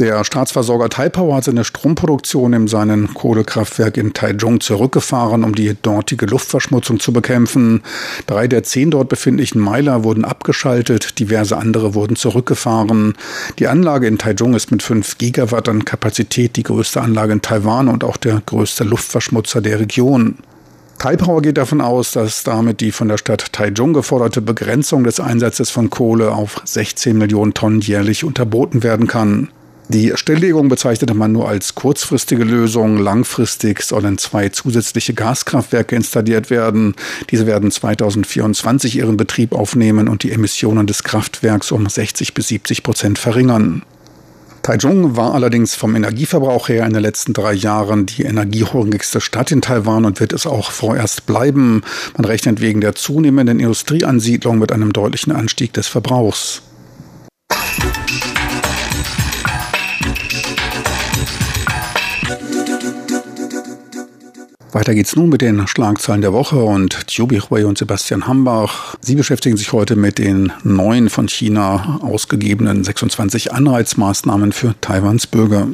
Der 0.00 0.24
Staatsversorger 0.24 0.88
Taipower 0.88 1.36
hat 1.36 1.44
seine 1.44 1.62
Stromproduktion 1.62 2.52
in 2.52 2.66
seinem 2.66 3.14
Kohlekraftwerk 3.14 3.96
in 3.96 4.12
Taichung 4.12 4.60
zurückgefahren, 4.60 5.44
um 5.44 5.54
die 5.54 5.76
dortige 5.80 6.26
Luftverschmutzung 6.26 6.98
zu 6.98 7.12
bekämpfen. 7.12 7.80
Drei 8.26 8.48
der 8.48 8.64
zehn 8.64 8.90
dort 8.90 9.08
befindlichen 9.08 9.60
Meiler 9.60 10.02
wurden 10.02 10.24
abgeschaltet, 10.24 11.20
diverse 11.20 11.56
andere 11.56 11.94
wurden 11.94 12.16
zurückgefahren. 12.16 13.14
Die 13.60 13.68
Anlage 13.68 14.08
in 14.08 14.18
Taichung 14.18 14.54
ist 14.54 14.72
mit 14.72 14.82
fünf 14.82 15.16
Gigawatt 15.16 15.68
an 15.68 15.84
Kapazität 15.84 16.56
die 16.56 16.64
größte 16.64 17.00
Anlage 17.00 17.34
in 17.34 17.42
Taiwan 17.42 17.86
und 17.86 18.02
auch 18.02 18.16
der 18.16 18.42
größte 18.44 18.82
Luftverschmutzer 18.82 19.60
der 19.60 19.78
Region. 19.78 20.38
Taipower 20.98 21.40
geht 21.40 21.56
davon 21.56 21.80
aus, 21.80 22.10
dass 22.10 22.42
damit 22.42 22.80
die 22.80 22.90
von 22.90 23.06
der 23.06 23.18
Stadt 23.18 23.52
Taichung 23.52 23.92
geforderte 23.92 24.40
Begrenzung 24.40 25.04
des 25.04 25.20
Einsatzes 25.20 25.70
von 25.70 25.88
Kohle 25.88 26.32
auf 26.32 26.60
16 26.64 27.16
Millionen 27.16 27.54
Tonnen 27.54 27.80
jährlich 27.80 28.24
unterboten 28.24 28.82
werden 28.82 29.06
kann. 29.06 29.50
Die 29.88 30.12
Stilllegung 30.14 30.68
bezeichnete 30.68 31.12
man 31.12 31.32
nur 31.32 31.46
als 31.46 31.74
kurzfristige 31.74 32.42
Lösung. 32.42 32.96
Langfristig 32.96 33.82
sollen 33.82 34.16
zwei 34.16 34.48
zusätzliche 34.48 35.12
Gaskraftwerke 35.12 35.94
installiert 35.94 36.48
werden. 36.48 36.94
Diese 37.30 37.46
werden 37.46 37.70
2024 37.70 38.96
ihren 38.96 39.18
Betrieb 39.18 39.52
aufnehmen 39.52 40.08
und 40.08 40.22
die 40.22 40.32
Emissionen 40.32 40.86
des 40.86 41.02
Kraftwerks 41.02 41.70
um 41.70 41.86
60 41.86 42.32
bis 42.32 42.48
70 42.48 42.82
Prozent 42.82 43.18
verringern. 43.18 43.82
Taichung 44.62 45.14
war 45.18 45.34
allerdings 45.34 45.74
vom 45.74 45.94
Energieverbrauch 45.94 46.70
her 46.70 46.86
in 46.86 46.94
den 46.94 47.02
letzten 47.02 47.34
drei 47.34 47.52
Jahren 47.52 48.06
die 48.06 48.22
energiehungrigste 48.22 49.20
Stadt 49.20 49.52
in 49.52 49.60
Taiwan 49.60 50.06
und 50.06 50.20
wird 50.20 50.32
es 50.32 50.46
auch 50.46 50.70
vorerst 50.70 51.26
bleiben. 51.26 51.82
Man 52.16 52.24
rechnet 52.24 52.62
wegen 52.62 52.80
der 52.80 52.94
zunehmenden 52.94 53.60
Industrieansiedlung 53.60 54.58
mit 54.58 54.72
einem 54.72 54.94
deutlichen 54.94 55.32
Anstieg 55.32 55.74
des 55.74 55.86
Verbrauchs. 55.86 56.62
Weiter 64.74 64.92
geht's 64.92 65.14
nun 65.14 65.28
mit 65.28 65.40
den 65.40 65.68
Schlagzeilen 65.68 66.20
der 66.20 66.32
Woche 66.32 66.56
und 66.56 67.06
Jubi 67.08 67.38
Hui 67.38 67.62
und 67.62 67.78
Sebastian 67.78 68.26
Hambach. 68.26 68.96
Sie 69.00 69.14
beschäftigen 69.14 69.56
sich 69.56 69.72
heute 69.72 69.94
mit 69.94 70.18
den 70.18 70.52
neuen 70.64 71.10
von 71.10 71.28
China 71.28 72.00
ausgegebenen 72.02 72.82
26 72.82 73.52
Anreizmaßnahmen 73.52 74.50
für 74.50 74.74
Taiwans 74.80 75.28
Bürger. 75.28 75.68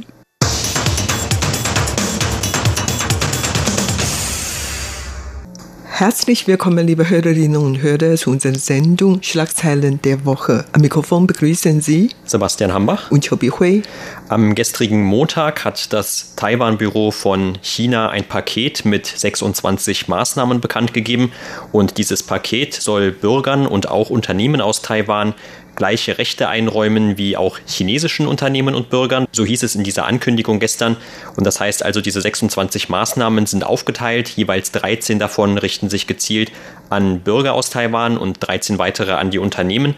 Herzlich 6.01 6.47
willkommen, 6.47 6.87
liebe 6.87 7.11
Hörerinnen 7.11 7.59
und 7.59 7.83
Hörer, 7.83 8.17
zu 8.17 8.31
unserer 8.31 8.55
Sendung 8.55 9.23
Schlagzeilen 9.23 10.01
der 10.01 10.25
Woche. 10.25 10.65
Am 10.73 10.81
Mikrofon 10.81 11.27
begrüßen 11.27 11.83
Sie 11.83 12.09
Sebastian 12.25 12.73
Hambach 12.73 13.11
und 13.11 13.29
Chobi 13.29 13.49
Hui. 13.51 13.83
Am 14.31 14.55
gestrigen 14.55 15.05
Montag 15.05 15.63
hat 15.67 15.93
das 15.93 16.37
Taiwan-Büro 16.37 17.11
von 17.11 17.59
China 17.61 18.09
ein 18.09 18.25
Paket 18.25 18.87
mit 18.87 19.05
26 19.05 20.09
Maßnahmen 20.09 20.63
bekannt 20.63 20.95
gegeben 20.95 21.33
und 21.71 21.99
dieses 21.99 22.23
Paket 22.23 22.73
soll 22.73 23.13
Bürgern 23.13 23.67
und 23.67 23.91
auch 23.91 24.09
Unternehmen 24.09 24.63
aus 24.63 24.81
Taiwan 24.81 25.35
gleiche 25.81 26.19
Rechte 26.19 26.51
einräumen 26.51 27.17
wie 27.17 27.39
auch 27.39 27.59
chinesischen 27.67 28.27
Unternehmen 28.27 28.75
und 28.75 28.91
Bürgern. 28.91 29.27
So 29.33 29.47
hieß 29.47 29.63
es 29.63 29.75
in 29.75 29.83
dieser 29.83 30.05
Ankündigung 30.05 30.61
gestern. 30.61 30.99
Und 31.37 31.45
das 31.47 31.59
heißt 31.59 31.83
also, 31.83 32.03
diese 32.03 32.21
26 32.21 32.91
Maßnahmen 32.91 33.47
sind 33.47 33.65
aufgeteilt. 33.65 34.29
Jeweils 34.29 34.73
13 34.73 35.19
davon 35.19 35.57
richten 35.57 35.89
sich 35.89 36.07
gezielt 36.07 36.53
an 36.91 37.21
Bürger 37.21 37.55
aus 37.55 37.71
Taiwan 37.71 38.19
und 38.19 38.47
13 38.47 38.79
weitere 38.79 39.13
an 39.13 39.31
die 39.31 39.39
Unternehmen. 39.39 39.95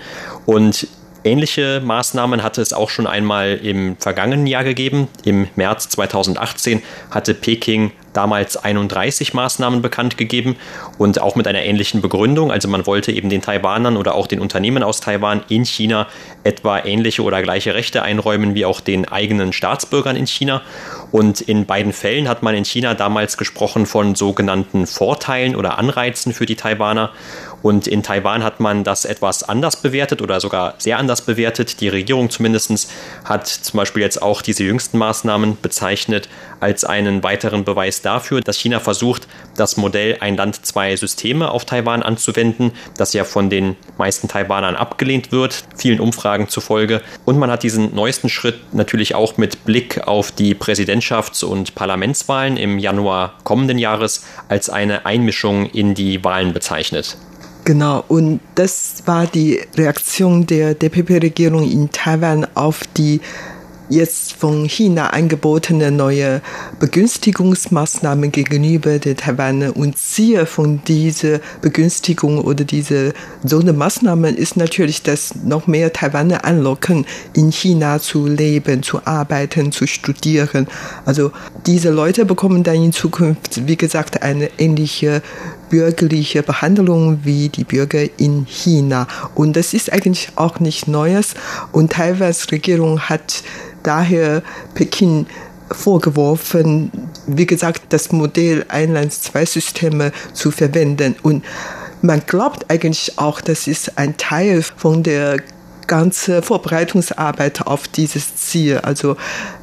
Und 0.46 0.86
Ähnliche 1.24 1.80
Maßnahmen 1.84 2.42
hatte 2.42 2.60
es 2.60 2.72
auch 2.72 2.90
schon 2.90 3.06
einmal 3.06 3.54
im 3.62 3.96
vergangenen 3.96 4.48
Jahr 4.48 4.64
gegeben. 4.64 5.06
Im 5.24 5.46
März 5.54 5.88
2018 5.90 6.82
hatte 7.12 7.32
Peking 7.32 7.92
damals 8.12 8.56
31 8.56 9.34
Maßnahmen 9.34 9.82
bekannt 9.82 10.16
gegeben 10.16 10.56
und 10.98 11.20
auch 11.20 11.36
mit 11.36 11.46
einer 11.46 11.62
ähnlichen 11.62 12.00
Begründung. 12.00 12.50
Also 12.50 12.68
man 12.68 12.86
wollte 12.86 13.12
eben 13.12 13.28
den 13.28 13.42
Taiwanern 13.42 13.96
oder 13.96 14.14
auch 14.14 14.26
den 14.26 14.40
Unternehmen 14.40 14.82
aus 14.82 15.00
Taiwan 15.00 15.42
in 15.48 15.64
China 15.64 16.06
etwa 16.44 16.78
ähnliche 16.78 17.22
oder 17.22 17.42
gleiche 17.42 17.74
Rechte 17.74 18.02
einräumen 18.02 18.54
wie 18.54 18.64
auch 18.64 18.80
den 18.80 19.06
eigenen 19.06 19.52
Staatsbürgern 19.52 20.16
in 20.16 20.26
China. 20.26 20.62
Und 21.12 21.42
in 21.42 21.66
beiden 21.66 21.92
Fällen 21.92 22.28
hat 22.28 22.42
man 22.42 22.54
in 22.54 22.64
China 22.64 22.94
damals 22.94 23.36
gesprochen 23.36 23.86
von 23.86 24.14
sogenannten 24.14 24.86
Vorteilen 24.86 25.54
oder 25.54 25.78
Anreizen 25.78 26.32
für 26.32 26.46
die 26.46 26.56
Taiwaner. 26.56 27.12
Und 27.62 27.86
in 27.86 28.02
Taiwan 28.02 28.42
hat 28.42 28.58
man 28.58 28.82
das 28.82 29.04
etwas 29.04 29.44
anders 29.44 29.76
bewertet 29.76 30.20
oder 30.20 30.40
sogar 30.40 30.74
sehr 30.78 30.98
anders 30.98 31.22
bewertet. 31.22 31.80
Die 31.80 31.88
Regierung 31.88 32.28
zumindest 32.28 32.90
hat 33.24 33.46
zum 33.46 33.78
Beispiel 33.78 34.02
jetzt 34.02 34.20
auch 34.20 34.42
diese 34.42 34.64
jüngsten 34.64 34.98
Maßnahmen 34.98 35.58
bezeichnet 35.60 36.28
als 36.60 36.84
einen 36.84 37.22
weiteren 37.22 37.64
Beweis 37.64 38.02
dafür, 38.02 38.40
dass 38.40 38.56
China 38.56 38.80
versucht, 38.80 39.28
das 39.56 39.76
Modell 39.76 40.16
ein 40.20 40.36
Land, 40.36 40.66
zwei 40.66 40.96
Systeme 40.96 41.50
auf 41.50 41.64
Taiwan 41.64 42.02
anzuwenden, 42.02 42.72
das 42.96 43.12
ja 43.12 43.24
von 43.24 43.50
den 43.50 43.76
meisten 43.96 44.28
Taiwanern 44.28 44.74
abgelehnt 44.74 45.30
wird, 45.30 45.64
vielen 45.76 46.00
Umfragen 46.00 46.48
zufolge. 46.48 47.00
Und 47.24 47.38
man 47.38 47.50
hat 47.50 47.62
diesen 47.62 47.94
neuesten 47.94 48.28
Schritt 48.28 48.74
natürlich 48.74 49.14
auch 49.14 49.36
mit 49.36 49.64
Blick 49.64 50.06
auf 50.06 50.32
die 50.32 50.54
Präsidentschafts- 51.02 51.44
und 51.44 51.74
Parlamentswahlen 51.74 52.56
im 52.56 52.78
Januar 52.78 53.34
kommenden 53.44 53.78
Jahres 53.78 54.24
als 54.48 54.70
eine 54.70 55.04
Einmischung 55.04 55.66
in 55.66 55.94
die 55.94 56.24
Wahlen 56.24 56.52
bezeichnet. 56.52 57.16
Genau, 57.64 58.04
und 58.08 58.40
das 58.54 59.02
war 59.06 59.26
die 59.26 59.60
Reaktion 59.76 60.46
der 60.46 60.74
DPP-Regierung 60.74 61.70
in 61.70 61.90
Taiwan 61.90 62.46
auf 62.54 62.80
die 62.96 63.20
jetzt 63.92 64.32
von 64.32 64.64
China 64.64 65.10
angebotene 65.10 65.90
neue 65.90 66.40
Begünstigungsmaßnahmen 66.80 68.32
gegenüber 68.32 68.98
der 68.98 69.16
Taiwaner 69.16 69.76
und 69.76 69.98
Ziel 69.98 70.46
von 70.46 70.82
dieser 70.84 71.40
Begünstigung 71.60 72.38
oder 72.38 72.64
diese 72.64 73.12
Sondermaßnahmen 73.44 74.34
ist 74.34 74.56
natürlich, 74.56 75.02
dass 75.02 75.34
noch 75.44 75.66
mehr 75.66 75.92
Taiwaner 75.92 76.44
anlocken, 76.44 77.04
in 77.34 77.52
China 77.52 78.00
zu 78.00 78.26
leben, 78.26 78.82
zu 78.82 79.04
arbeiten, 79.04 79.72
zu 79.72 79.86
studieren. 79.86 80.66
Also 81.04 81.30
diese 81.66 81.90
Leute 81.90 82.24
bekommen 82.24 82.62
dann 82.62 82.76
in 82.76 82.92
Zukunft, 82.92 83.66
wie 83.66 83.76
gesagt, 83.76 84.22
eine 84.22 84.48
ähnliche 84.58 85.22
bürgerliche 85.72 86.42
Behandlung 86.42 87.20
wie 87.24 87.48
die 87.48 87.64
Bürger 87.64 88.04
in 88.18 88.44
China. 88.44 89.08
Und 89.34 89.56
das 89.56 89.72
ist 89.72 89.90
eigentlich 89.90 90.28
auch 90.36 90.60
nicht 90.60 90.86
Neues. 90.86 91.34
Und 91.72 91.92
Taiwans 91.92 92.52
Regierung 92.52 93.00
hat 93.00 93.42
daher 93.82 94.42
Peking 94.74 95.24
vorgeworfen, 95.70 96.92
wie 97.26 97.46
gesagt, 97.46 97.84
das 97.88 98.12
Modell 98.12 98.66
ein 98.68 98.92
Land, 98.92 99.14
zwei 99.14 99.46
Systeme 99.46 100.12
zu 100.34 100.50
verwenden. 100.50 101.16
Und 101.22 101.42
man 102.02 102.20
glaubt 102.26 102.70
eigentlich 102.70 103.18
auch, 103.18 103.40
das 103.40 103.66
ist 103.66 103.96
ein 103.96 104.18
Teil 104.18 104.62
von 104.76 105.02
der 105.02 105.38
ganze 105.86 106.42
Vorbereitungsarbeit 106.42 107.66
auf 107.66 107.88
dieses 107.88 108.36
Ziel. 108.36 108.78
Also 108.78 109.16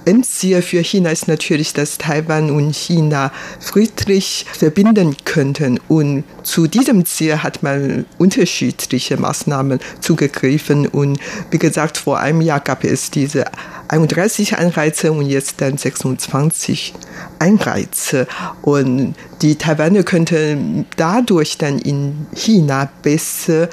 Endziel 0.05 0.61
für 0.61 0.83
China 0.83 1.11
ist 1.11 1.27
natürlich, 1.27 1.73
dass 1.73 1.97
Taiwan 1.97 2.51
und 2.51 2.75
China 2.75 3.31
friedlich 3.59 4.45
verbinden 4.51 5.15
könnten. 5.25 5.79
Und 5.87 6.23
zu 6.43 6.67
diesem 6.67 7.05
Ziel 7.05 7.43
hat 7.43 7.63
man 7.63 8.05
unterschiedliche 8.17 9.17
Maßnahmen 9.17 9.79
zugegriffen. 9.99 10.87
Und 10.87 11.19
wie 11.51 11.59
gesagt, 11.59 11.97
vor 11.97 12.19
einem 12.19 12.41
Jahr 12.41 12.59
gab 12.59 12.83
es 12.83 13.11
diese 13.11 13.45
31 13.89 14.57
Anreize 14.57 15.11
und 15.11 15.25
jetzt 15.25 15.61
dann 15.61 15.77
26 15.77 16.93
Anreize. 17.39 18.27
Und 18.61 19.15
die 19.41 19.55
Taiwaner 19.55 20.03
könnten 20.03 20.85
dadurch 20.95 21.57
dann 21.57 21.79
in 21.79 22.27
China 22.33 22.89
besser 23.01 23.69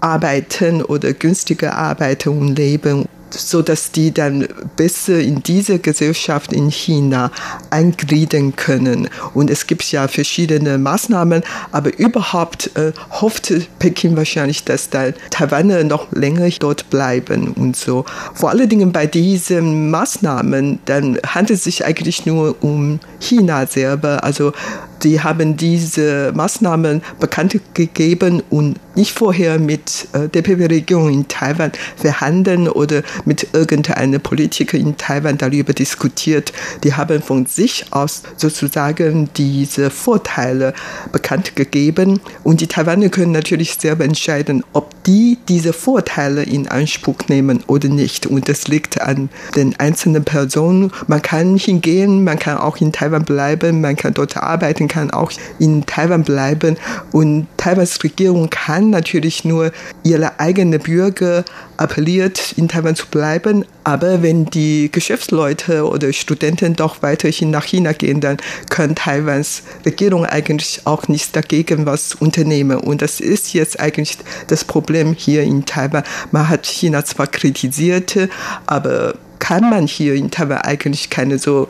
arbeiten 0.00 0.82
oder 0.82 1.12
günstiger 1.12 1.76
arbeiten 1.76 2.30
und 2.30 2.56
leben 2.56 3.06
so 3.30 3.62
dass 3.62 3.92
die 3.92 4.12
dann 4.12 4.46
besser 4.76 5.18
in 5.18 5.42
diese 5.42 5.78
Gesellschaft 5.78 6.52
in 6.52 6.70
China 6.70 7.30
eingliedern 7.70 8.56
können. 8.56 9.08
Und 9.34 9.50
es 9.50 9.66
gibt 9.66 9.90
ja 9.92 10.08
verschiedene 10.08 10.78
Maßnahmen, 10.78 11.42
aber 11.72 11.98
überhaupt 11.98 12.70
äh, 12.76 12.92
hofft 13.10 13.52
Peking 13.78 14.16
wahrscheinlich, 14.16 14.64
dass 14.64 14.90
da 14.90 15.10
Taiwaner 15.30 15.84
noch 15.84 16.10
länger 16.12 16.48
dort 16.58 16.90
bleiben 16.90 17.48
und 17.48 17.76
so. 17.76 18.04
Vor 18.34 18.50
allen 18.50 18.68
Dingen 18.68 18.92
bei 18.92 19.06
diesen 19.06 19.90
Maßnahmen, 19.90 20.80
dann 20.84 21.18
handelt 21.26 21.58
es 21.58 21.64
sich 21.64 21.84
eigentlich 21.84 22.26
nur 22.26 22.56
um 22.62 23.00
China 23.20 23.66
selber. 23.66 24.22
Also 24.24 24.52
die 25.02 25.20
haben 25.20 25.56
diese 25.56 26.32
Maßnahmen 26.34 27.02
bekannt 27.20 27.60
gegeben 27.74 28.42
und 28.50 28.76
nicht 28.96 29.12
vorher 29.12 29.58
mit 29.58 30.08
äh, 30.12 30.28
der 30.28 30.42
PP-Regierung 30.42 31.12
in 31.12 31.28
Taiwan 31.28 31.72
verhandeln 31.96 32.68
oder 32.68 33.02
mit 33.24 33.48
irgendeiner 33.52 34.18
Politiker 34.18 34.78
in 34.78 34.96
Taiwan 34.96 35.38
darüber 35.38 35.72
diskutiert. 35.72 36.52
Die 36.82 36.94
haben 36.94 37.22
von 37.22 37.46
sich 37.46 37.84
aus 37.90 38.22
sozusagen 38.36 39.28
diese 39.36 39.90
Vorteile 39.90 40.72
bekannt 41.12 41.56
gegeben 41.56 42.20
und 42.42 42.60
die 42.60 42.66
Taiwaner 42.66 43.10
können 43.10 43.32
natürlich 43.32 43.74
selber 43.74 44.04
entscheiden, 44.04 44.64
ob 44.72 44.94
die 45.04 45.38
diese 45.48 45.72
Vorteile 45.72 46.42
in 46.42 46.68
Anspruch 46.68 47.18
nehmen 47.28 47.62
oder 47.66 47.88
nicht. 47.88 48.26
Und 48.26 48.48
das 48.48 48.66
liegt 48.66 49.00
an 49.00 49.28
den 49.54 49.78
einzelnen 49.78 50.24
Personen. 50.24 50.90
Man 51.06 51.22
kann 51.22 51.56
hingehen, 51.56 52.24
man 52.24 52.38
kann 52.38 52.56
auch 52.58 52.78
in 52.78 52.92
Taiwan 52.92 53.24
bleiben, 53.24 53.80
man 53.80 53.96
kann 53.96 54.14
dort 54.14 54.36
arbeiten, 54.36 54.85
kann 54.88 55.10
auch 55.10 55.32
in 55.58 55.86
Taiwan 55.86 56.22
bleiben 56.22 56.76
und 57.12 57.46
Taiwans 57.56 58.02
Regierung 58.04 58.50
kann 58.50 58.90
natürlich 58.90 59.44
nur 59.44 59.72
ihre 60.02 60.38
eigenen 60.38 60.80
Bürger 60.80 61.44
appelliert, 61.76 62.52
in 62.56 62.68
Taiwan 62.68 62.96
zu 62.96 63.06
bleiben. 63.06 63.64
Aber 63.84 64.22
wenn 64.22 64.46
die 64.46 64.90
Geschäftsleute 64.90 65.86
oder 65.86 66.12
Studenten 66.12 66.74
doch 66.74 67.02
weiterhin 67.02 67.50
nach 67.50 67.64
China 67.64 67.92
gehen, 67.92 68.20
dann 68.20 68.38
kann 68.70 68.94
Taiwans 68.94 69.62
Regierung 69.84 70.24
eigentlich 70.24 70.82
auch 70.84 71.08
nichts 71.08 71.32
dagegen 71.32 71.86
was 71.86 72.14
unternehmen. 72.14 72.78
Und 72.78 73.02
das 73.02 73.20
ist 73.20 73.52
jetzt 73.52 73.78
eigentlich 73.80 74.18
das 74.48 74.64
Problem 74.64 75.14
hier 75.14 75.42
in 75.42 75.64
Taiwan. 75.64 76.02
Man 76.32 76.48
hat 76.48 76.66
China 76.66 77.04
zwar 77.04 77.26
kritisiert, 77.26 78.16
aber 78.66 79.14
kann 79.38 79.68
man 79.68 79.86
hier 79.86 80.14
in 80.14 80.30
Taiwan 80.30 80.58
eigentlich 80.58 81.10
keine 81.10 81.38
so 81.38 81.68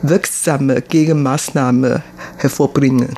wirksame 0.00 0.82
Gegenmaßnahme 0.82 2.02
hervorbringen? 2.38 3.14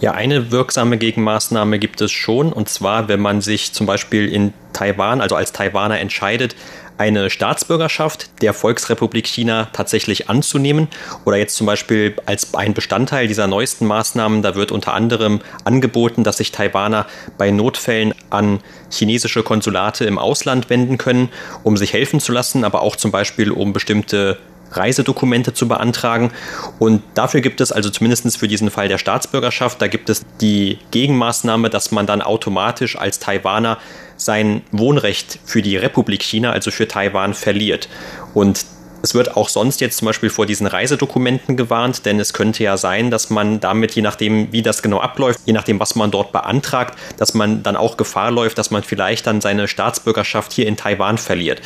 Ja, 0.00 0.12
eine 0.12 0.50
wirksame 0.50 0.98
Gegenmaßnahme 0.98 1.78
gibt 1.78 2.00
es 2.00 2.12
schon. 2.12 2.52
Und 2.52 2.68
zwar, 2.68 3.08
wenn 3.08 3.20
man 3.20 3.40
sich 3.40 3.72
zum 3.72 3.86
Beispiel 3.86 4.32
in 4.32 4.52
Taiwan, 4.72 5.20
also 5.20 5.36
als 5.36 5.52
Taiwaner 5.52 6.00
entscheidet, 6.00 6.54
eine 6.96 7.28
Staatsbürgerschaft 7.28 8.42
der 8.42 8.54
Volksrepublik 8.54 9.26
China 9.26 9.68
tatsächlich 9.72 10.28
anzunehmen. 10.28 10.88
Oder 11.24 11.36
jetzt 11.36 11.56
zum 11.56 11.66
Beispiel 11.66 12.14
als 12.26 12.54
ein 12.54 12.74
Bestandteil 12.74 13.26
dieser 13.26 13.46
neuesten 13.46 13.86
Maßnahmen, 13.86 14.42
da 14.42 14.54
wird 14.54 14.70
unter 14.70 14.94
anderem 14.94 15.40
angeboten, 15.64 16.22
dass 16.22 16.36
sich 16.36 16.52
Taiwaner 16.52 17.06
bei 17.36 17.50
Notfällen 17.50 18.14
an 18.30 18.60
chinesische 18.90 19.42
Konsulate 19.42 20.04
im 20.04 20.18
Ausland 20.18 20.70
wenden 20.70 20.98
können, 20.98 21.30
um 21.64 21.76
sich 21.76 21.92
helfen 21.92 22.20
zu 22.20 22.32
lassen, 22.32 22.64
aber 22.64 22.82
auch 22.82 22.96
zum 22.96 23.10
Beispiel 23.10 23.50
um 23.50 23.72
bestimmte 23.72 24.38
Reisedokumente 24.76 25.54
zu 25.54 25.68
beantragen. 25.68 26.32
Und 26.78 27.02
dafür 27.14 27.40
gibt 27.40 27.60
es 27.60 27.72
also 27.72 27.90
zumindest 27.90 28.36
für 28.36 28.48
diesen 28.48 28.70
Fall 28.70 28.88
der 28.88 28.98
Staatsbürgerschaft, 28.98 29.80
da 29.80 29.88
gibt 29.88 30.08
es 30.08 30.24
die 30.40 30.78
Gegenmaßnahme, 30.90 31.70
dass 31.70 31.90
man 31.90 32.06
dann 32.06 32.22
automatisch 32.22 32.96
als 32.98 33.18
Taiwaner 33.18 33.78
sein 34.16 34.62
Wohnrecht 34.70 35.38
für 35.44 35.62
die 35.62 35.76
Republik 35.76 36.22
China, 36.22 36.52
also 36.52 36.70
für 36.70 36.88
Taiwan, 36.88 37.34
verliert. 37.34 37.88
Und 38.32 38.64
es 39.04 39.14
wird 39.14 39.36
auch 39.36 39.50
sonst 39.50 39.82
jetzt 39.82 39.98
zum 39.98 40.06
Beispiel 40.06 40.30
vor 40.30 40.46
diesen 40.46 40.66
Reisedokumenten 40.66 41.58
gewarnt, 41.58 42.06
denn 42.06 42.18
es 42.18 42.32
könnte 42.32 42.64
ja 42.64 42.78
sein, 42.78 43.10
dass 43.10 43.28
man 43.28 43.60
damit, 43.60 43.94
je 43.94 44.00
nachdem, 44.00 44.50
wie 44.50 44.62
das 44.62 44.80
genau 44.80 44.98
abläuft, 44.98 45.40
je 45.44 45.52
nachdem, 45.52 45.78
was 45.78 45.94
man 45.94 46.10
dort 46.10 46.32
beantragt, 46.32 46.98
dass 47.18 47.34
man 47.34 47.62
dann 47.62 47.76
auch 47.76 47.98
Gefahr 47.98 48.30
läuft, 48.30 48.56
dass 48.56 48.70
man 48.70 48.82
vielleicht 48.82 49.26
dann 49.26 49.42
seine 49.42 49.68
Staatsbürgerschaft 49.68 50.54
hier 50.54 50.66
in 50.66 50.78
Taiwan 50.78 51.18
verliert. 51.18 51.60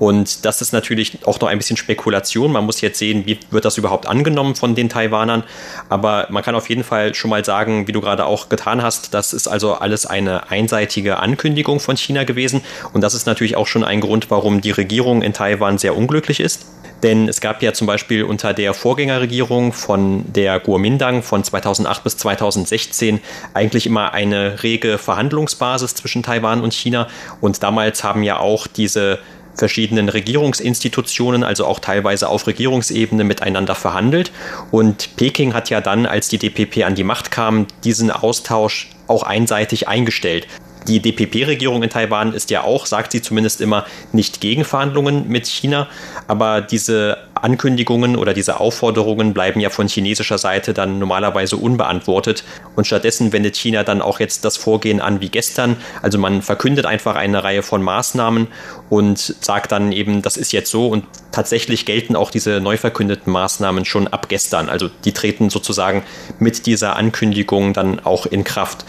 Und 0.00 0.44
das 0.44 0.62
ist 0.62 0.72
natürlich 0.72 1.24
auch 1.26 1.38
noch 1.40 1.46
ein 1.46 1.58
bisschen 1.58 1.76
Spekulation. 1.76 2.50
Man 2.50 2.66
muss 2.66 2.80
jetzt 2.80 2.98
sehen, 2.98 3.24
wie 3.24 3.38
wird 3.52 3.64
das 3.64 3.78
überhaupt 3.78 4.08
angenommen 4.08 4.56
von 4.56 4.74
den 4.74 4.88
Taiwanern. 4.88 5.44
Aber 5.90 6.26
man 6.30 6.42
kann 6.42 6.56
auf 6.56 6.68
jeden 6.68 6.82
Fall 6.82 7.14
schon 7.14 7.30
mal 7.30 7.44
sagen, 7.44 7.86
wie 7.86 7.92
du 7.92 8.00
gerade 8.00 8.26
auch 8.26 8.48
getan 8.48 8.82
hast, 8.82 9.14
das 9.14 9.32
ist 9.32 9.46
also 9.46 9.74
alles 9.74 10.06
eine 10.06 10.50
einseitige 10.50 11.20
Ankündigung 11.20 11.78
von 11.78 11.96
China 11.96 12.24
gewesen. 12.24 12.62
Und 12.92 13.02
das 13.02 13.14
ist 13.14 13.26
natürlich 13.26 13.54
auch 13.54 13.68
schon 13.68 13.84
ein 13.84 14.00
Grund, 14.00 14.28
warum 14.32 14.60
die 14.60 14.72
Regierung 14.72 15.22
in 15.22 15.32
Taiwan 15.32 15.78
sehr 15.78 15.96
unglücklich 15.96 16.40
ist. 16.40 16.66
Denn 17.02 17.28
es 17.28 17.40
gab 17.40 17.62
ja 17.62 17.72
zum 17.72 17.86
Beispiel 17.86 18.24
unter 18.24 18.52
der 18.52 18.74
Vorgängerregierung 18.74 19.72
von 19.72 20.24
der 20.32 20.60
Kuomintang 20.60 21.22
von 21.22 21.42
2008 21.42 22.04
bis 22.04 22.16
2016 22.18 23.20
eigentlich 23.54 23.86
immer 23.86 24.12
eine 24.12 24.62
rege 24.62 24.98
Verhandlungsbasis 24.98 25.94
zwischen 25.94 26.22
Taiwan 26.22 26.60
und 26.60 26.74
China. 26.74 27.08
Und 27.40 27.62
damals 27.62 28.04
haben 28.04 28.22
ja 28.22 28.38
auch 28.38 28.66
diese 28.66 29.18
verschiedenen 29.54 30.08
Regierungsinstitutionen, 30.08 31.44
also 31.44 31.66
auch 31.66 31.80
teilweise 31.80 32.28
auf 32.28 32.46
Regierungsebene 32.46 33.24
miteinander 33.24 33.74
verhandelt. 33.74 34.32
Und 34.70 35.16
Peking 35.16 35.54
hat 35.54 35.70
ja 35.70 35.80
dann, 35.80 36.06
als 36.06 36.28
die 36.28 36.38
DPP 36.38 36.84
an 36.84 36.94
die 36.94 37.04
Macht 37.04 37.30
kam, 37.30 37.66
diesen 37.84 38.10
Austausch 38.10 38.90
auch 39.06 39.22
einseitig 39.22 39.88
eingestellt. 39.88 40.46
Die 40.90 40.98
DPP-Regierung 40.98 41.84
in 41.84 41.90
Taiwan 41.90 42.32
ist 42.32 42.50
ja 42.50 42.64
auch, 42.64 42.84
sagt 42.84 43.12
sie 43.12 43.22
zumindest 43.22 43.60
immer, 43.60 43.86
nicht 44.10 44.40
gegen 44.40 44.64
Verhandlungen 44.64 45.28
mit 45.28 45.46
China, 45.46 45.86
aber 46.26 46.62
diese 46.62 47.18
Ankündigungen 47.34 48.16
oder 48.16 48.34
diese 48.34 48.58
Aufforderungen 48.58 49.32
bleiben 49.32 49.60
ja 49.60 49.70
von 49.70 49.86
chinesischer 49.86 50.36
Seite 50.36 50.74
dann 50.74 50.98
normalerweise 50.98 51.56
unbeantwortet 51.56 52.42
und 52.74 52.88
stattdessen 52.88 53.32
wendet 53.32 53.56
China 53.56 53.84
dann 53.84 54.02
auch 54.02 54.18
jetzt 54.18 54.44
das 54.44 54.56
Vorgehen 54.56 55.00
an 55.00 55.20
wie 55.20 55.28
gestern. 55.28 55.76
Also 56.02 56.18
man 56.18 56.42
verkündet 56.42 56.86
einfach 56.86 57.14
eine 57.14 57.44
Reihe 57.44 57.62
von 57.62 57.84
Maßnahmen 57.84 58.48
und 58.88 59.18
sagt 59.18 59.70
dann 59.70 59.92
eben, 59.92 60.22
das 60.22 60.36
ist 60.36 60.50
jetzt 60.50 60.72
so 60.72 60.88
und 60.88 61.04
tatsächlich 61.30 61.86
gelten 61.86 62.16
auch 62.16 62.32
diese 62.32 62.60
neu 62.60 62.76
verkündeten 62.76 63.32
Maßnahmen 63.32 63.84
schon 63.84 64.08
ab 64.08 64.28
gestern. 64.28 64.68
Also 64.68 64.90
die 65.04 65.12
treten 65.12 65.50
sozusagen 65.50 66.02
mit 66.40 66.66
dieser 66.66 66.96
Ankündigung 66.96 67.74
dann 67.74 68.00
auch 68.00 68.26
in 68.26 68.42
Kraft. 68.42 68.84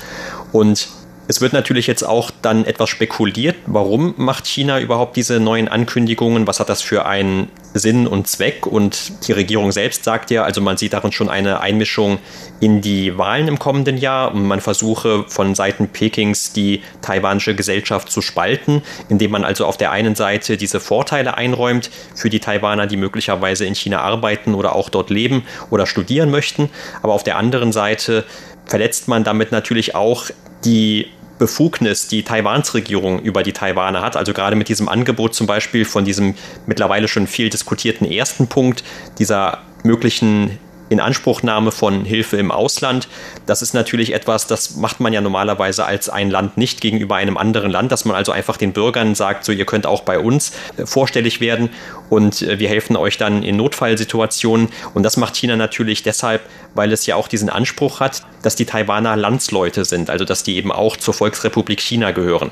Und 0.52 0.90
es 1.32 1.40
wird 1.40 1.54
natürlich 1.54 1.88
jetzt 1.88 2.04
auch 2.04 2.30
dann 2.42 2.66
etwas 2.66 2.90
spekuliert, 2.90 3.56
warum 3.66 4.14
macht 4.18 4.46
China 4.46 4.82
überhaupt 4.82 5.16
diese 5.16 5.40
neuen 5.40 5.70
Ankündigungen? 5.70 6.46
Was 6.46 6.60
hat 6.60 6.68
das 6.68 6.82
für 6.82 7.06
einen 7.06 7.48
Sinn 7.74 8.06
und 8.06 8.28
Zweck? 8.28 8.68
Und 8.68 9.26
die 9.26 9.32
Regierung 9.32 9.72
selbst 9.72 10.04
sagt 10.04 10.30
ja, 10.30 10.44
also 10.44 10.60
man 10.60 10.76
sieht 10.76 10.92
darin 10.92 11.14
schon 11.14 11.30
eine 11.30 11.62
Einmischung 11.62 12.20
in 12.60 12.82
die 12.82 13.18
Wahlen 13.18 13.48
im 13.48 13.60
kommenden 13.60 13.98
Jahr 13.98 14.34
und 14.34 14.46
man 14.46 14.60
versuche 14.60 15.24
von 15.30 15.56
Seiten 15.56 15.88
Pekings 15.88 16.52
die 16.52 16.82
taiwanische 17.02 17.56
Gesellschaft 17.56 18.12
zu 18.12 18.22
spalten, 18.22 18.82
indem 19.08 19.32
man 19.32 19.46
also 19.46 19.66
auf 19.66 19.78
der 19.78 19.92
einen 19.92 20.16
Seite 20.16 20.58
diese 20.58 20.82
Vorteile 20.82 21.38
einräumt 21.38 21.92
für 22.14 22.30
die 22.30 22.42
Taiwaner, 22.42 22.88
die 22.88 22.98
möglicherweise 22.98 23.64
in 23.64 23.76
China 23.76 24.02
arbeiten 24.02 24.54
oder 24.54 24.76
auch 24.76 24.90
dort 24.90 25.10
leben 25.10 25.44
oder 25.70 25.86
studieren 25.86 26.30
möchten, 26.30 26.70
aber 27.02 27.14
auf 27.14 27.24
der 27.24 27.38
anderen 27.38 27.72
Seite 27.72 28.26
verletzt 28.66 29.08
man 29.08 29.24
damit 29.24 29.54
natürlich 29.54 29.96
auch 29.96 30.26
die 30.66 31.08
Befugnis 31.42 32.08
die 32.08 32.22
Taiwans 32.22 32.76
Regierung 32.76 33.20
über 33.20 33.42
die 33.42 33.52
Taiwaner 33.52 34.04
hat. 34.04 34.16
Also 34.16 34.32
gerade 34.32 34.56
mit 34.56 34.70
diesem 34.70 34.88
Angebot 34.88 35.34
zum 35.34 35.48
Beispiel 35.48 35.86
von 35.86 36.06
diesem 36.06 36.36
mittlerweile 36.68 37.08
schon 37.08 37.26
viel 37.26 37.50
diskutierten 37.50 38.06
ersten 38.06 38.46
Punkt, 38.46 38.84
dieser 39.18 39.64
möglichen 39.84 40.60
Inanspruchnahme 40.92 41.72
von 41.72 42.06
Hilfe 42.06 42.38
im 42.38 42.52
Ausland. 42.52 43.08
Das 43.46 43.62
ist 43.62 43.74
natürlich 43.74 44.14
etwas, 44.14 44.46
das 44.46 44.76
macht 44.76 45.00
man 45.00 45.14
ja 45.14 45.22
normalerweise 45.22 45.86
als 45.86 46.10
ein 46.10 46.30
Land 46.30 46.58
nicht 46.58 46.82
gegenüber 46.82 47.16
einem 47.16 47.38
anderen 47.38 47.72
Land, 47.72 47.92
dass 47.92 48.06
man 48.06 48.16
also 48.16 48.32
einfach 48.32 48.58
den 48.58 48.74
Bürgern 48.74 49.16
sagt, 49.16 49.46
so 49.46 49.52
ihr 49.52 49.66
könnt 49.66 49.86
auch 49.86 50.02
bei 50.02 50.20
uns 50.20 50.52
äh, 50.78 50.86
vorstellig 50.86 51.40
werden 51.40 51.70
und 52.10 52.42
äh, 52.42 52.60
wir 52.60 52.68
helfen 52.68 52.98
euch 52.98 53.18
dann 53.18 53.42
in 53.42 53.56
Notfallsituationen. 53.56 54.68
Und 54.94 55.04
das 55.04 55.16
macht 55.16 55.36
China 55.36 55.56
natürlich 55.56 56.04
deshalb, 56.04 56.42
weil 56.76 56.92
es 56.92 57.06
ja 57.06 57.16
auch 57.16 57.28
diesen 57.28 57.50
Anspruch 57.50 58.02
hat, 58.02 58.22
dass 58.42 58.56
die 58.56 58.66
Taiwaner 58.66 59.16
Landsleute 59.16 59.86
sind, 59.86 60.10
also 60.10 60.26
dass 60.26 60.44
die 60.44 60.58
eben 60.58 60.72
auch 60.72 60.98
zur 60.98 61.14
Volksrepublik 61.14 61.80
China 61.80 62.12
gehören. 62.12 62.52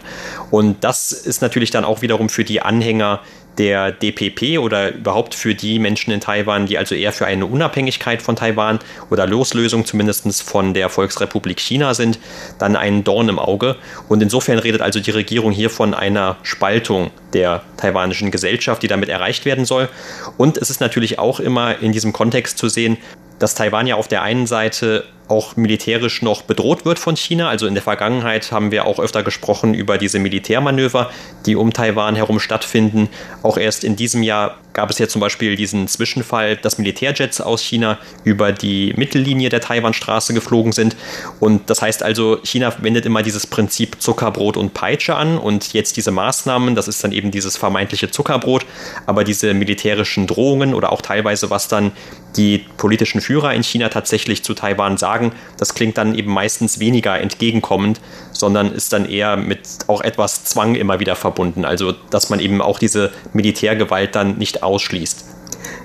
Und 0.50 0.84
das 0.84 1.12
ist 1.12 1.42
natürlich 1.42 1.72
dann 1.72 1.84
auch 1.84 2.02
wiederum 2.02 2.30
für 2.30 2.44
die 2.44 2.62
Anhänger 2.62 3.20
der 3.60 3.92
DPP 3.92 4.58
oder 4.58 4.94
überhaupt 4.94 5.36
für 5.36 5.54
die 5.54 5.78
Menschen 5.80 6.12
in 6.12 6.22
Taiwan, 6.22 6.66
die 6.66 6.78
also 6.78 6.96
eher 6.96 7.12
für 7.12 7.26
eine 7.26 7.46
Unabhängigkeit 7.46 8.22
von 8.22 8.38
Taiwan 8.38 8.80
oder 9.12 9.28
Loslösung 9.28 9.86
zumindest 9.86 10.42
von 10.42 10.74
der 10.74 10.90
Volksrepublik 10.90 11.60
China 11.60 11.94
sind, 11.94 12.20
dann 12.58 12.78
ein 12.78 13.04
Dorn 13.04 13.28
im 13.28 13.38
Auge. 13.38 13.76
Und 14.08 14.24
insofern 14.24 14.60
redet 14.60 14.82
also 14.82 15.02
die 15.02 15.12
Regierung 15.12 15.52
hier 15.52 15.70
von 15.70 15.94
einer 15.94 16.38
Spaltung 16.42 17.12
der 17.34 17.62
taiwanischen 17.78 18.32
Gesellschaft, 18.32 18.82
die 18.82 18.88
damit 18.88 19.10
erreicht 19.10 19.46
werden 19.46 19.66
soll. 19.66 19.90
Und 20.38 20.58
es 20.58 20.70
ist 20.70 20.80
natürlich 20.80 21.20
auch 21.20 21.42
immer 21.42 21.80
in 21.80 21.92
diesem 21.92 22.14
Kontext 22.14 22.58
zu 22.58 22.70
sehen, 22.70 22.98
dass 23.40 23.56
Taiwan 23.56 23.88
ja 23.88 23.96
auf 23.96 24.08
der 24.08 24.22
einen 24.22 24.48
Seite 24.48 25.04
auch 25.30 25.56
militärisch 25.56 26.22
noch 26.22 26.42
bedroht 26.42 26.86
wird 26.86 27.00
von 27.00 27.16
China. 27.16 27.50
Also 27.50 27.68
in 27.68 27.76
der 27.76 27.84
Vergangenheit 27.84 28.52
haben 28.52 28.72
wir 28.72 28.86
auch 28.86 29.00
öfter 29.00 29.24
gesprochen 29.24 29.74
über 29.74 29.98
diese 29.98 30.20
Militärmanöver, 30.20 31.12
die 31.46 31.56
um 31.56 31.72
Taiwan 31.72 32.16
herum 32.16 32.40
stattfinden. 32.40 33.10
Auch 33.44 33.58
erst 33.58 33.84
in 33.84 33.96
diesem 33.96 34.24
Jahr 34.24 34.58
gab 34.74 34.90
es 34.90 34.98
ja 34.98 35.08
zum 35.08 35.20
Beispiel 35.20 35.56
diesen 35.56 35.88
Zwischenfall, 35.88 36.56
dass 36.58 36.78
Militärjets 36.78 37.42
aus 37.42 37.62
China 37.62 37.98
über 38.24 38.52
die 38.52 38.94
Mittellinie 38.96 39.50
der 39.50 39.62
Taiwanstraße 39.62 40.34
geflogen 40.34 40.72
sind. 40.72 40.96
Und 41.40 41.70
das 41.70 41.82
heißt 41.82 42.02
also, 42.04 42.40
China 42.44 42.74
wendet 42.82 43.06
immer 43.06 43.24
dieses 43.24 43.46
Prinzip 43.46 44.02
Zuckerbrot 44.02 44.58
und 44.58 44.74
Peitsche 44.74 45.16
an 45.16 45.38
und 45.38 45.74
jetzt 45.74 45.98
diese 45.98 46.12
Maßnahmen, 46.12 46.76
das 46.76 46.88
ist 46.88 47.04
dann 47.04 47.12
eben 47.12 47.32
dieses 47.32 47.58
vermeintliche 47.58 48.10
Zuckerbrot, 48.10 48.66
aber 49.06 49.24
diese 49.24 49.54
militärischen 49.54 50.28
Drohungen 50.28 50.74
oder 50.74 50.92
auch 50.92 51.02
teilweise, 51.02 51.50
was 51.50 51.68
dann 51.68 51.92
die 52.36 52.66
politischen 52.78 53.22
Führer 53.22 53.54
in 53.54 53.64
China 53.64 53.90
tatsächlich 53.90 54.44
zu 54.44 54.54
Taiwan 54.54 54.98
sagen, 54.98 55.32
das 55.58 55.74
klingt 55.74 55.98
dann 55.98 56.16
eben 56.16 56.32
meistens 56.32 56.80
weniger 56.80 57.20
entgegenkommend, 57.20 58.00
sondern 58.32 58.72
ist 58.72 58.94
dann 58.94 59.06
eher 59.06 59.36
mit 59.38 59.62
auch 59.88 60.02
etwas 60.02 60.44
Zwang 60.44 60.76
immer 60.76 61.00
wieder 61.00 61.16
verbunden. 61.16 61.66
Also, 61.66 61.94
dass 62.10 62.30
man 62.30 62.40
eben 62.40 62.62
auch 62.62 62.80
diese 62.80 63.12
Militärgewalt 63.34 64.16
dann 64.16 64.38
nicht 64.38 64.64
ausschließt. 64.64 65.26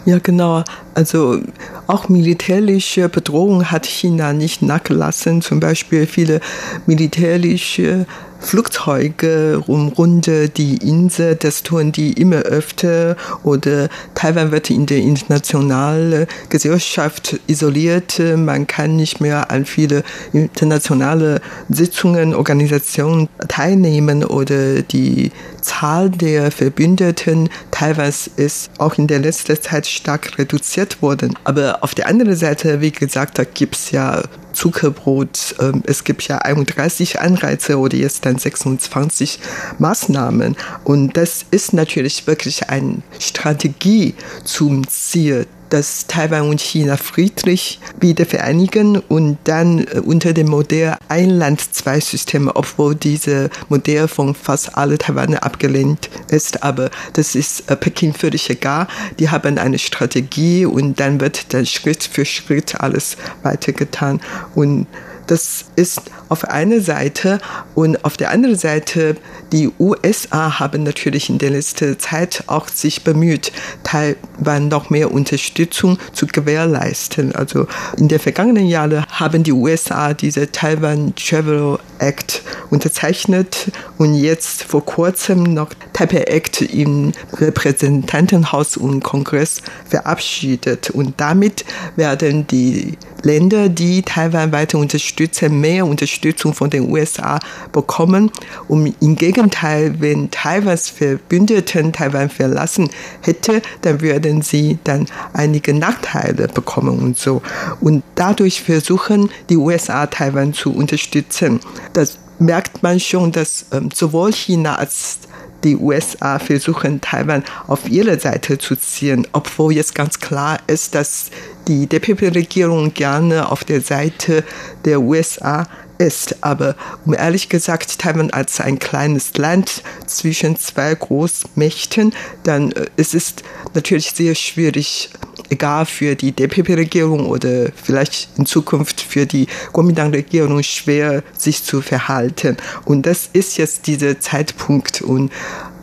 Ja, 0.07 0.19
genau. 0.19 0.65
Also 0.95 1.41
auch 1.87 2.09
militärische 2.11 3.09
Bedrohung 3.09 3.71
hat 3.71 3.87
China 3.87 4.35
nicht 4.35 4.61
nachgelassen. 4.61 5.41
Zum 5.41 5.61
Beispiel 5.61 6.07
viele 6.07 6.41
militärische 6.87 8.07
Flugzeuge 8.45 9.63
umrunden 9.67 10.51
die 10.57 10.77
Insel, 10.77 11.35
das 11.35 11.63
tun 11.63 11.93
die 11.93 12.13
immer 12.13 12.43
öfter 12.43 13.17
oder 13.43 13.89
Taiwan 14.15 14.53
wird 14.53 14.71
in 14.71 14.87
der 14.87 14.99
internationalen 14.99 16.27
Gesellschaft 16.51 17.41
isoliert. 17.47 18.21
Man 18.37 18.67
kann 18.67 18.97
nicht 18.97 19.21
mehr 19.21 19.51
an 19.51 19.65
viele 19.65 20.05
internationale 20.33 21.41
Sitzungen, 21.69 22.35
Organisationen 22.35 23.29
teilnehmen 23.49 24.25
oder 24.25 24.83
die 24.83 25.33
Zahl 25.61 26.11
der 26.11 26.51
Verbündeten 26.51 27.49
Taiwans 27.75 28.31
ist 28.37 28.71
auch 28.79 28.99
in 28.99 29.09
der 29.09 29.19
letzten 29.19 29.61
Zeit 29.61 29.89
stark 29.89 30.39
reduziert 30.39 31.03
worden. 31.03 31.37
Aber 31.43 31.83
auf 31.83 31.93
der 31.93 32.07
anderen 32.07 32.37
Seite, 32.37 32.81
wie 32.81 32.93
gesagt, 32.93 33.37
da 33.37 33.43
gibt 33.43 33.75
es 33.75 33.91
ja 33.91 34.23
Zuckerbrot. 34.53 35.57
Ähm, 35.59 35.83
es 35.85 36.05
gibt 36.05 36.23
ja 36.29 36.39
31 36.39 37.21
Anreize 37.21 37.77
oder 37.77 37.97
jetzt 37.97 38.27
dann 38.27 38.39
Taiwan 38.39 38.39
26 38.39 39.41
Maßnahmen. 39.81 40.57
Und 40.85 41.17
das 41.17 41.45
ist 41.51 41.73
natürlich 41.73 42.29
wirklich 42.29 42.69
eine 42.71 43.03
Strategie 43.19 44.15
zum 44.45 44.87
Ziel 44.87 45.49
dass 45.75 46.07
Taiwan 46.07 46.51
und 46.51 46.61
China 46.61 46.97
friedlich 46.97 47.81
wieder 47.99 48.27
vereinigen 48.27 48.99
und 49.09 49.39
dann 49.43 49.81
äh, 49.81 49.99
unter 49.99 50.33
dem 50.33 50.47
Modell 50.47 50.95
ein 51.09 51.31
Land, 51.31 51.75
zwei 51.75 51.99
Systeme, 51.99 52.55
obwohl 52.55 52.95
diese 52.95 53.51
Modell 53.69 54.07
von 54.07 54.37
fast 54.37 54.79
alle 54.79 54.99
Taiwaner 54.99 55.43
abgelehnt 55.43 56.11
ist. 56.29 56.63
Aber 56.63 56.91
das 57.15 57.35
ist 57.35 57.69
äh, 57.69 57.75
Peking 57.75 58.15
völlig 58.15 58.49
egal. 58.51 58.87
Die 59.19 59.31
haben 59.31 59.59
eine 59.59 59.81
Strategie 59.81 60.65
und 60.65 61.01
dann 61.01 61.21
wird 61.21 61.53
dann 61.53 61.67
Schritt 61.67 62.05
für 62.05 62.25
Schritt 62.25 62.81
alles 62.81 63.17
weitergetan. 63.43 64.21
Und 64.55 64.87
das 65.27 65.65
ist 65.75 66.03
auf 66.29 66.45
einer 66.45 66.81
Seite 66.81 67.39
und 67.75 68.05
auf 68.05 68.17
der 68.17 68.31
anderen 68.31 68.57
Seite 68.57 69.17
die 69.53 69.71
USA 69.79 70.59
haben 70.59 70.83
natürlich 70.83 71.31
in 71.31 71.39
der 71.39 71.51
letzten 71.51 71.99
Zeit 71.99 72.45
auch 72.47 72.69
sich 72.69 73.05
bemüht, 73.05 73.53
Taiwan 73.85 74.69
noch 74.69 74.91
mehr 74.91 75.13
Unterstützung 75.13 75.99
zu 76.13 76.27
gewährleisten. 76.27 77.35
Also 77.35 77.67
in 77.97 78.09
den 78.09 78.19
vergangenen 78.19 78.67
Jahren 78.67 79.07
haben 79.07 79.43
die 79.43 79.53
USA 79.53 80.15
diese 80.15 80.51
Taiwan 80.51 81.15
Travel 81.15 81.79
Act 81.99 82.43
unterzeichnet 82.71 83.71
und 83.99 84.15
jetzt 84.15 84.65
vor 84.65 84.85
kurzem 84.85 85.43
noch 85.43 85.71
Taipei 85.93 86.23
Act 86.23 86.61
im 86.63 87.13
Repräsentantenhaus 87.35 88.77
und 88.77 89.03
Kongress 89.03 89.63
verabschiedet. 89.89 90.91
Und 90.91 91.15
damit 91.21 91.65
werden 91.97 92.47
die 92.47 92.99
Länder, 93.23 93.69
die 93.69 94.03
Taiwan 94.03 94.53
weiter 94.53 94.79
unterstützen, 94.79 95.61
mehr 95.61 95.87
Unterstützung 96.15 96.55
von 96.55 96.71
den 96.71 96.91
USA 96.91 97.41
bekommen. 97.73 98.31
Und 98.69 98.95
im 99.01 99.17
Gegenteil, 99.17 99.97
wenn 99.99 100.31
Taiwans 100.31 100.89
Verbündeten 100.91 101.93
Taiwan 101.93 102.31
verlassen 102.31 102.89
hätte, 103.21 103.61
dann 103.83 104.01
würden 104.01 104.43
sie 104.43 104.79
dann 104.85 105.07
einige 105.33 105.75
Nachteile 105.75 106.47
bekommen 106.47 107.01
und 107.01 107.19
so. 107.19 107.43
Und 107.81 108.05
dadurch 108.15 108.63
versuchen 108.63 109.29
die 109.49 109.57
USA 109.57 110.07
Taiwan 110.07 110.55
zu 110.55 110.73
unterstützen. 110.73 111.59
Das 111.95 112.19
merkt 112.39 112.83
man 112.83 113.01
schon, 113.01 113.33
dass 113.33 113.67
ähm, 113.73 113.91
sowohl 113.93 114.33
China 114.33 114.77
als 114.77 115.19
die 115.65 115.77
USA 115.77 116.39
versuchen, 116.39 117.01
Taiwan 117.01 117.43
auf 117.67 117.89
ihre 117.89 118.21
Seite 118.21 118.59
zu 118.59 118.77
ziehen, 118.77 119.27
obwohl 119.33 119.73
jetzt 119.73 119.95
ganz 119.95 120.21
klar 120.21 120.59
ist, 120.67 120.95
dass 120.95 121.31
die 121.67 121.87
DPP-Regierung 121.87 122.93
gerne 122.93 123.51
auf 123.51 123.65
der 123.65 123.81
Seite 123.81 124.45
der 124.85 125.01
USA 125.01 125.67
ist. 125.99 126.43
Aber 126.43 126.77
um 127.05 127.15
ehrlich 127.15 127.49
gesagt, 127.49 127.99
Taiwan 127.99 128.31
als 128.31 128.61
ein 128.61 128.79
kleines 128.79 129.37
Land 129.37 129.83
zwischen 130.07 130.57
zwei 130.57 130.95
Großmächten, 130.95 132.13
dann 132.43 132.73
äh, 132.73 132.87
es 132.97 133.15
ist 133.15 133.43
natürlich 133.75 134.11
sehr 134.13 134.35
schwierig, 134.35 135.11
egal 135.51 135.87
für 135.87 136.15
die 136.15 136.33
DPP-Regierung 136.33 137.27
oder 137.27 137.71
vielleicht 137.75 138.29
in 138.37 138.47
Zukunft 138.47 139.01
für 139.01 139.27
die 139.27 139.47
Kuomintang-Regierung 139.73 140.63
schwer, 140.63 141.23
sich 141.37 141.63
zu 141.65 141.81
verhalten. 141.81 142.57
Und 142.85 143.07
das 143.07 143.29
ist 143.33 143.57
jetzt 143.57 143.87
dieser 143.87 144.21
Zeitpunkt 144.21 145.03
und 145.03 145.31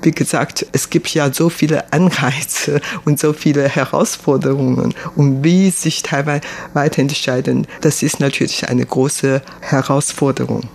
wie 0.01 0.11
gesagt, 0.11 0.65
es 0.71 0.89
gibt 0.89 1.13
ja 1.13 1.31
so 1.31 1.49
viele 1.49 1.91
Anreize 1.91 2.81
und 3.05 3.19
so 3.19 3.33
viele 3.33 3.67
Herausforderungen. 3.67 4.93
Und 5.15 5.43
wie 5.43 5.69
sich 5.69 6.03
Taiwan 6.03 6.41
weiterentscheiden, 6.73 7.67
das 7.81 8.03
ist 8.03 8.19
natürlich 8.19 8.67
eine 8.67 8.85
große 8.85 9.41
Herausforderung. 9.61 10.69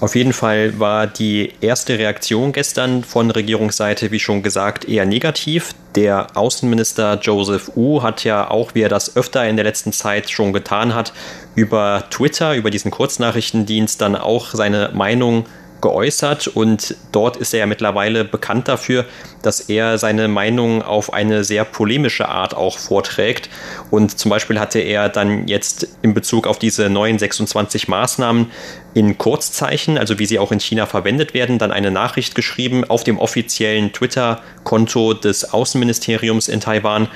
Auf 0.00 0.14
jeden 0.14 0.34
Fall 0.34 0.78
war 0.78 1.06
die 1.06 1.54
erste 1.62 1.98
Reaktion 1.98 2.52
gestern 2.52 3.02
von 3.02 3.30
Regierungsseite, 3.30 4.10
wie 4.10 4.20
schon 4.20 4.42
gesagt, 4.42 4.86
eher 4.86 5.06
negativ. 5.06 5.74
Der 5.94 6.36
Außenminister 6.36 7.18
Joseph 7.22 7.70
Wu 7.74 8.02
hat 8.02 8.22
ja 8.22 8.50
auch, 8.50 8.74
wie 8.74 8.82
er 8.82 8.90
das 8.90 9.16
öfter 9.16 9.48
in 9.48 9.56
der 9.56 9.64
letzten 9.64 9.92
Zeit 9.92 10.28
schon 10.28 10.52
getan 10.52 10.94
hat, 10.94 11.14
über 11.54 12.04
Twitter, 12.10 12.54
über 12.54 12.70
diesen 12.70 12.90
Kurznachrichtendienst 12.90 13.98
dann 13.98 14.16
auch 14.16 14.50
seine 14.50 14.90
Meinung 14.92 15.46
geäußert 15.80 16.48
und 16.48 16.94
dort 17.12 17.36
ist 17.36 17.52
er 17.52 17.60
ja 17.60 17.66
mittlerweile 17.66 18.24
bekannt 18.24 18.68
dafür, 18.68 19.04
dass 19.42 19.60
er 19.60 19.98
seine 19.98 20.28
Meinung 20.28 20.82
auf 20.82 21.12
eine 21.12 21.44
sehr 21.44 21.64
polemische 21.64 22.28
Art 22.28 22.54
auch 22.54 22.78
vorträgt. 22.78 23.48
Und 23.90 24.18
zum 24.18 24.30
Beispiel 24.30 24.58
hatte 24.58 24.80
er 24.80 25.08
dann 25.08 25.46
jetzt 25.46 25.88
in 26.02 26.14
Bezug 26.14 26.46
auf 26.46 26.58
diese 26.58 26.90
neuen 26.90 27.18
26 27.18 27.88
Maßnahmen 27.88 28.50
in 28.94 29.18
Kurzzeichen, 29.18 29.98
also 29.98 30.18
wie 30.18 30.26
sie 30.26 30.38
auch 30.38 30.52
in 30.52 30.60
China 30.60 30.86
verwendet 30.86 31.34
werden, 31.34 31.58
dann 31.58 31.70
eine 31.70 31.90
Nachricht 31.90 32.34
geschrieben 32.34 32.84
auf 32.84 33.04
dem 33.04 33.18
offiziellen 33.18 33.92
Twitter-Konto 33.92 35.14
des 35.14 35.52
Außenministeriums 35.52 36.48
in 36.48 36.60
Taiwan 36.60 37.08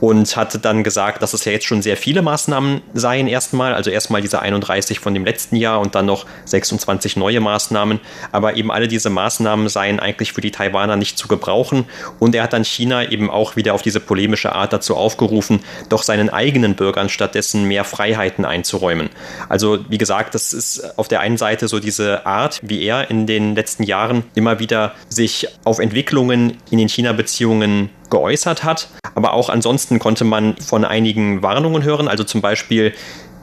und 0.00 0.36
hatte 0.36 0.58
dann 0.58 0.84
gesagt, 0.84 1.22
dass 1.22 1.32
es 1.32 1.44
ja 1.44 1.52
jetzt 1.52 1.66
schon 1.66 1.82
sehr 1.82 1.96
viele 1.96 2.22
Maßnahmen 2.22 2.82
seien 2.92 3.26
erstmal, 3.26 3.74
also 3.74 3.90
erstmal 3.90 4.20
diese 4.20 4.40
31 4.40 4.98
von 4.98 5.14
dem 5.14 5.24
letzten 5.24 5.56
Jahr 5.56 5.80
und 5.80 5.94
dann 5.94 6.06
noch 6.06 6.26
26 6.44 7.16
neue 7.16 7.40
Maßnahmen, 7.40 8.00
aber 8.32 8.56
eben 8.56 8.70
alle 8.70 8.88
diese 8.88 9.10
Maßnahmen 9.10 9.68
seien 9.68 10.00
eigentlich 10.00 10.32
für 10.32 10.40
die 10.40 10.50
Taiwaner 10.50 10.96
nicht 10.96 11.18
zu 11.18 11.28
gebrauchen 11.28 11.86
und 12.18 12.34
er 12.34 12.44
hat 12.44 12.52
dann 12.52 12.64
China 12.64 13.10
eben 13.10 13.30
auch 13.30 13.56
wieder 13.56 13.74
auf 13.74 13.82
diese 13.82 14.00
polemische 14.00 14.54
Art 14.54 14.72
dazu 14.72 14.96
aufgerufen, 14.96 15.60
doch 15.88 16.02
seinen 16.02 16.30
eigenen 16.30 16.74
Bürgern 16.74 17.08
stattdessen 17.08 17.64
mehr 17.64 17.84
Freiheiten 17.84 18.44
einzuräumen. 18.44 19.10
Also 19.48 19.78
wie 19.88 19.98
gesagt, 19.98 20.34
das 20.34 20.52
ist 20.52 20.98
auf 20.98 21.08
der 21.08 21.20
einen 21.20 21.36
Seite 21.36 21.68
so 21.68 21.80
diese 21.80 22.26
Art, 22.26 22.60
wie 22.62 22.82
er 22.82 23.10
in 23.10 23.26
den 23.26 23.54
letzten 23.54 23.84
Jahren 23.84 24.24
immer 24.34 24.58
wieder 24.58 24.92
sich 25.08 25.48
auf 25.64 25.78
Entwicklungen 25.78 26.58
in 26.70 26.78
den 26.78 26.88
China-Beziehungen 26.88 27.90
geäußert 28.10 28.64
hat. 28.64 28.88
Aber 29.14 29.32
auch 29.32 29.48
ansonsten 29.48 29.98
konnte 29.98 30.24
man 30.24 30.56
von 30.56 30.84
einigen 30.84 31.42
Warnungen 31.42 31.82
hören, 31.82 32.08
also 32.08 32.24
zum 32.24 32.40
Beispiel 32.40 32.92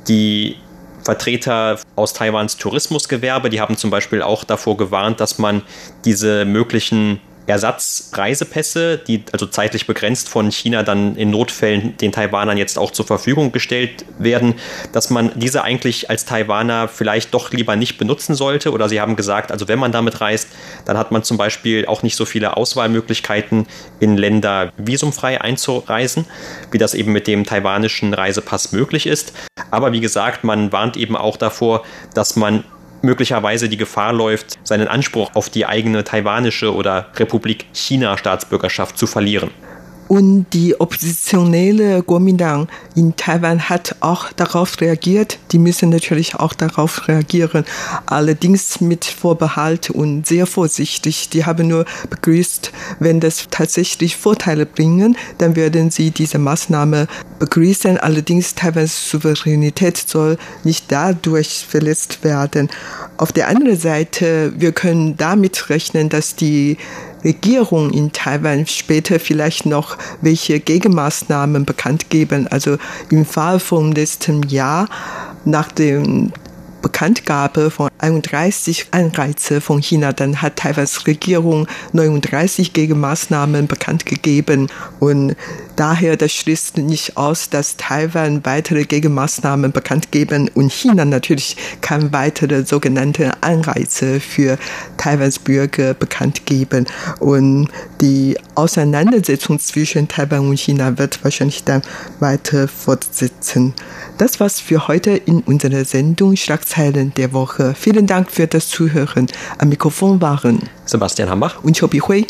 die 0.08 0.58
Vertreter 1.04 1.80
aus 1.96 2.14
Taiwans 2.14 2.58
Tourismusgewerbe, 2.58 3.50
die 3.50 3.62
haben 3.62 3.78
zum 3.78 3.90
Beispiel 3.90 4.22
auch 4.22 4.44
davor 4.44 4.78
gewarnt, 4.78 5.20
dass 5.20 5.40
man 5.40 5.64
diese 6.06 6.46
möglichen 6.46 7.20
Ersatzreisepässe, 7.48 8.98
die 8.98 9.24
also 9.32 9.46
zeitlich 9.46 9.88
begrenzt 9.88 10.30
von 10.30 10.52
China 10.52 10.84
dann 10.84 11.16
in 11.16 11.32
Notfällen 11.32 11.98
den 11.98 12.12
Taiwanern 12.12 12.58
jetzt 12.58 12.78
auch 12.78 12.92
zur 12.92 13.06
Verfügung 13.06 13.52
gestellt 13.52 14.06
werden, 14.20 14.56
dass 14.94 15.10
man 15.10 15.32
diese 15.36 15.64
eigentlich 15.64 16.10
als 16.10 16.26
Taiwaner 16.26 16.88
vielleicht 16.88 17.34
doch 17.34 17.52
lieber 17.52 17.76
nicht 17.76 17.98
benutzen 17.98 18.36
sollte. 18.36 18.72
Oder 18.72 18.90
sie 18.90 19.02
haben 19.02 19.16
gesagt, 19.16 19.52
also 19.52 19.68
wenn 19.68 19.80
man 19.80 19.92
damit 19.92 20.22
reist, 20.22 20.50
dann 20.86 20.98
hat 20.98 21.12
man 21.12 21.24
zum 21.24 21.38
Beispiel 21.38 21.86
auch 21.86 22.04
nicht 22.04 22.16
so 22.16 22.26
viele 22.26 22.58
Auswahlmöglichkeiten 22.58 23.68
in 24.00 24.18
Länder 24.18 24.72
visumfrei 24.78 25.42
einzureisen, 25.42 26.26
wie 26.72 26.78
das 26.78 26.94
eben 26.94 27.12
mit 27.12 27.28
dem 27.28 27.46
taiwanischen 27.46 28.14
Reisepass 28.14 28.72
möglich 28.72 29.08
ist. 29.08 29.34
Aber 29.72 29.92
wie 29.92 30.02
gesagt, 30.02 30.44
man 30.44 30.72
warnt 30.72 30.98
eben 30.98 31.16
auch 31.16 31.38
davor, 31.38 31.84
dass 32.14 32.36
man 32.36 32.64
möglicherweise 33.02 33.70
die 33.70 33.78
Gefahr 33.78 34.14
läuft, 34.14 34.60
seinen 34.64 34.88
Anspruch 34.88 35.32
auf 35.34 35.50
die 35.50 35.66
eigene 35.66 36.04
taiwanische 36.04 36.74
oder 36.74 37.08
Republik 37.16 37.66
China 37.74 38.18
Staatsbürgerschaft 38.18 38.98
zu 38.98 39.08
verlieren. 39.08 39.52
Und 40.12 40.48
die 40.52 40.78
oppositionelle 40.78 42.04
Kuomintang 42.04 42.68
in 42.96 43.16
Taiwan 43.16 43.70
hat 43.70 43.96
auch 44.02 44.34
darauf 44.34 44.82
reagiert. 44.82 45.40
Die 45.54 45.58
müssen 45.58 45.88
natürlich 45.88 46.36
auch 46.36 46.52
darauf 46.52 47.08
reagieren. 47.08 47.64
Allerdings 48.08 48.82
mit 48.82 49.06
Vorbehalt 49.06 49.90
und 49.90 50.28
sehr 50.28 50.48
vorsichtig. 50.48 51.30
Die 51.30 51.46
haben 51.46 51.70
nur 51.70 51.86
begrüßt, 52.10 52.74
wenn 53.00 53.22
das 53.22 53.48
tatsächlich 53.52 54.18
Vorteile 54.18 54.66
bringen, 54.66 55.16
dann 55.38 55.56
werden 55.56 55.92
sie 55.92 56.12
diese 56.12 56.40
Maßnahme 56.40 57.08
begrüßen. 57.40 57.98
Allerdings 57.98 58.54
Taiwans 58.54 59.10
Souveränität 59.10 59.96
soll 59.96 60.38
nicht 60.66 60.92
dadurch 60.92 61.66
verletzt 61.66 62.22
werden. 62.26 62.70
Auf 63.16 63.32
der 63.32 63.48
anderen 63.48 63.80
Seite, 63.80 64.52
wir 64.58 64.74
können 64.74 65.16
damit 65.16 65.70
rechnen, 65.70 66.10
dass 66.10 66.36
die 66.36 66.78
Regierung 67.24 67.92
in 67.92 68.12
Taiwan 68.12 68.66
später 68.68 69.20
vielleicht 69.20 69.66
noch 69.66 69.98
welche 70.22 70.60
Gegenmaßnahmen 70.60 71.66
bekannt 71.66 72.10
geben. 72.10 72.48
Also 72.48 72.78
im 73.10 73.26
Fall 73.26 73.60
vom 73.60 73.92
letzten 73.92 74.44
Jahr 74.44 74.88
nach 75.46 75.72
dem 75.72 76.32
Bekanntgabe 76.82 77.70
von 77.70 77.90
31 78.00 78.88
Anreize 78.92 79.62
von 79.62 79.82
China, 79.82 80.12
dann 80.14 80.42
hat 80.42 80.56
Taiwans 80.58 81.06
Regierung 81.06 81.68
39 81.94 82.74
Gegenmaßnahmen 82.74 83.68
bekannt 83.68 84.06
gegeben. 84.06 84.68
Und 85.00 85.36
daher 85.76 86.18
das 86.18 86.32
schließt 86.34 86.78
nicht 86.78 87.18
aus, 87.18 87.50
dass 87.50 87.78
Taiwan 87.78 88.44
weitere 88.46 88.86
Gegenmaßnahmen 88.86 89.72
bekannt 89.72 90.12
geben 90.12 90.50
und 90.54 90.72
China 90.72 91.06
natürlich 91.06 91.56
kann 91.82 92.12
weitere 92.12 92.66
sogenannte 92.66 93.32
Anreize 93.42 94.20
für 94.20 94.58
Taiwans 94.98 95.40
Bürger 95.40 95.94
bekannt 95.94 96.46
geben. 96.46 96.88
Und 97.20 97.70
die 98.02 98.38
Auseinandersetzung 98.56 99.60
zwischen 99.60 100.08
Taiwan 100.08 100.50
und 100.50 100.60
China 100.60 100.98
wird 100.98 101.24
wahrscheinlich 101.24 101.64
dann 101.64 101.82
weiter 102.20 102.68
fortsetzen. 102.68 103.74
Das 104.18 104.40
war's 104.40 104.60
für 104.60 104.88
heute 104.88 105.12
in 105.12 105.42
unserer 105.42 105.86
Sendung 105.86 106.36
Schlagzeilen 106.36 106.71
Quellen 106.72 107.14
der 107.18 107.34
Woche. 107.34 107.74
Vielen 107.78 108.08
Dank 108.08 108.32
für 108.32 108.48
das 108.48 108.70
Zuhören. 108.70 109.28
Am 109.58 109.68
Mikrofon 109.68 110.22
waren 110.22 110.70
Sebastian 110.86 111.30
Hambach 111.30 111.62
und 111.64 111.78
Chobi 111.78 112.00
Hui. 112.00 112.26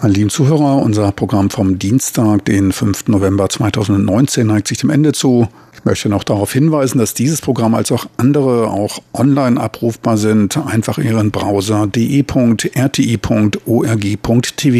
Meine 0.00 0.14
lieben 0.14 0.30
Zuhörer, 0.30 0.76
unser 0.76 1.10
Programm 1.10 1.50
vom 1.50 1.80
Dienstag, 1.80 2.44
den 2.44 2.70
5. 2.72 3.08
November 3.08 3.48
2019, 3.48 4.46
neigt 4.46 4.68
sich 4.68 4.78
dem 4.78 4.90
Ende 4.90 5.12
zu. 5.12 5.48
Ich 5.72 5.84
möchte 5.84 6.08
noch 6.08 6.22
darauf 6.22 6.52
hinweisen, 6.52 6.98
dass 6.98 7.14
dieses 7.14 7.40
Programm 7.40 7.74
als 7.74 7.90
auch 7.90 8.06
andere 8.18 8.68
auch 8.68 9.00
online 9.14 9.60
abrufbar 9.60 10.16
sind. 10.16 10.56
Einfach 10.58 10.98
Ihren 10.98 11.32
Browser 11.32 11.88
de.rti.org.tv 11.88 12.50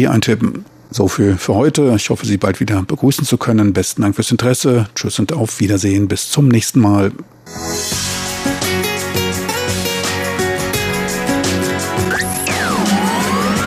eintippen. 0.09 0.65
So 0.95 1.09
viel 1.09 1.35
für 1.35 1.55
heute. 1.55 1.93
Ich 1.97 2.09
hoffe, 2.09 2.25
Sie 2.25 2.37
bald 2.37 2.61
wieder 2.61 2.81
begrüßen 2.81 3.25
zu 3.25 3.37
können. 3.37 3.73
Besten 3.73 4.03
Dank 4.03 4.15
fürs 4.15 4.31
Interesse. 4.31 4.87
Tschüss 4.95 5.19
und 5.19 5.33
auf 5.33 5.59
Wiedersehen. 5.59 6.07
Bis 6.07 6.31
zum 6.31 6.47
nächsten 6.47 6.79
Mal. 6.79 7.11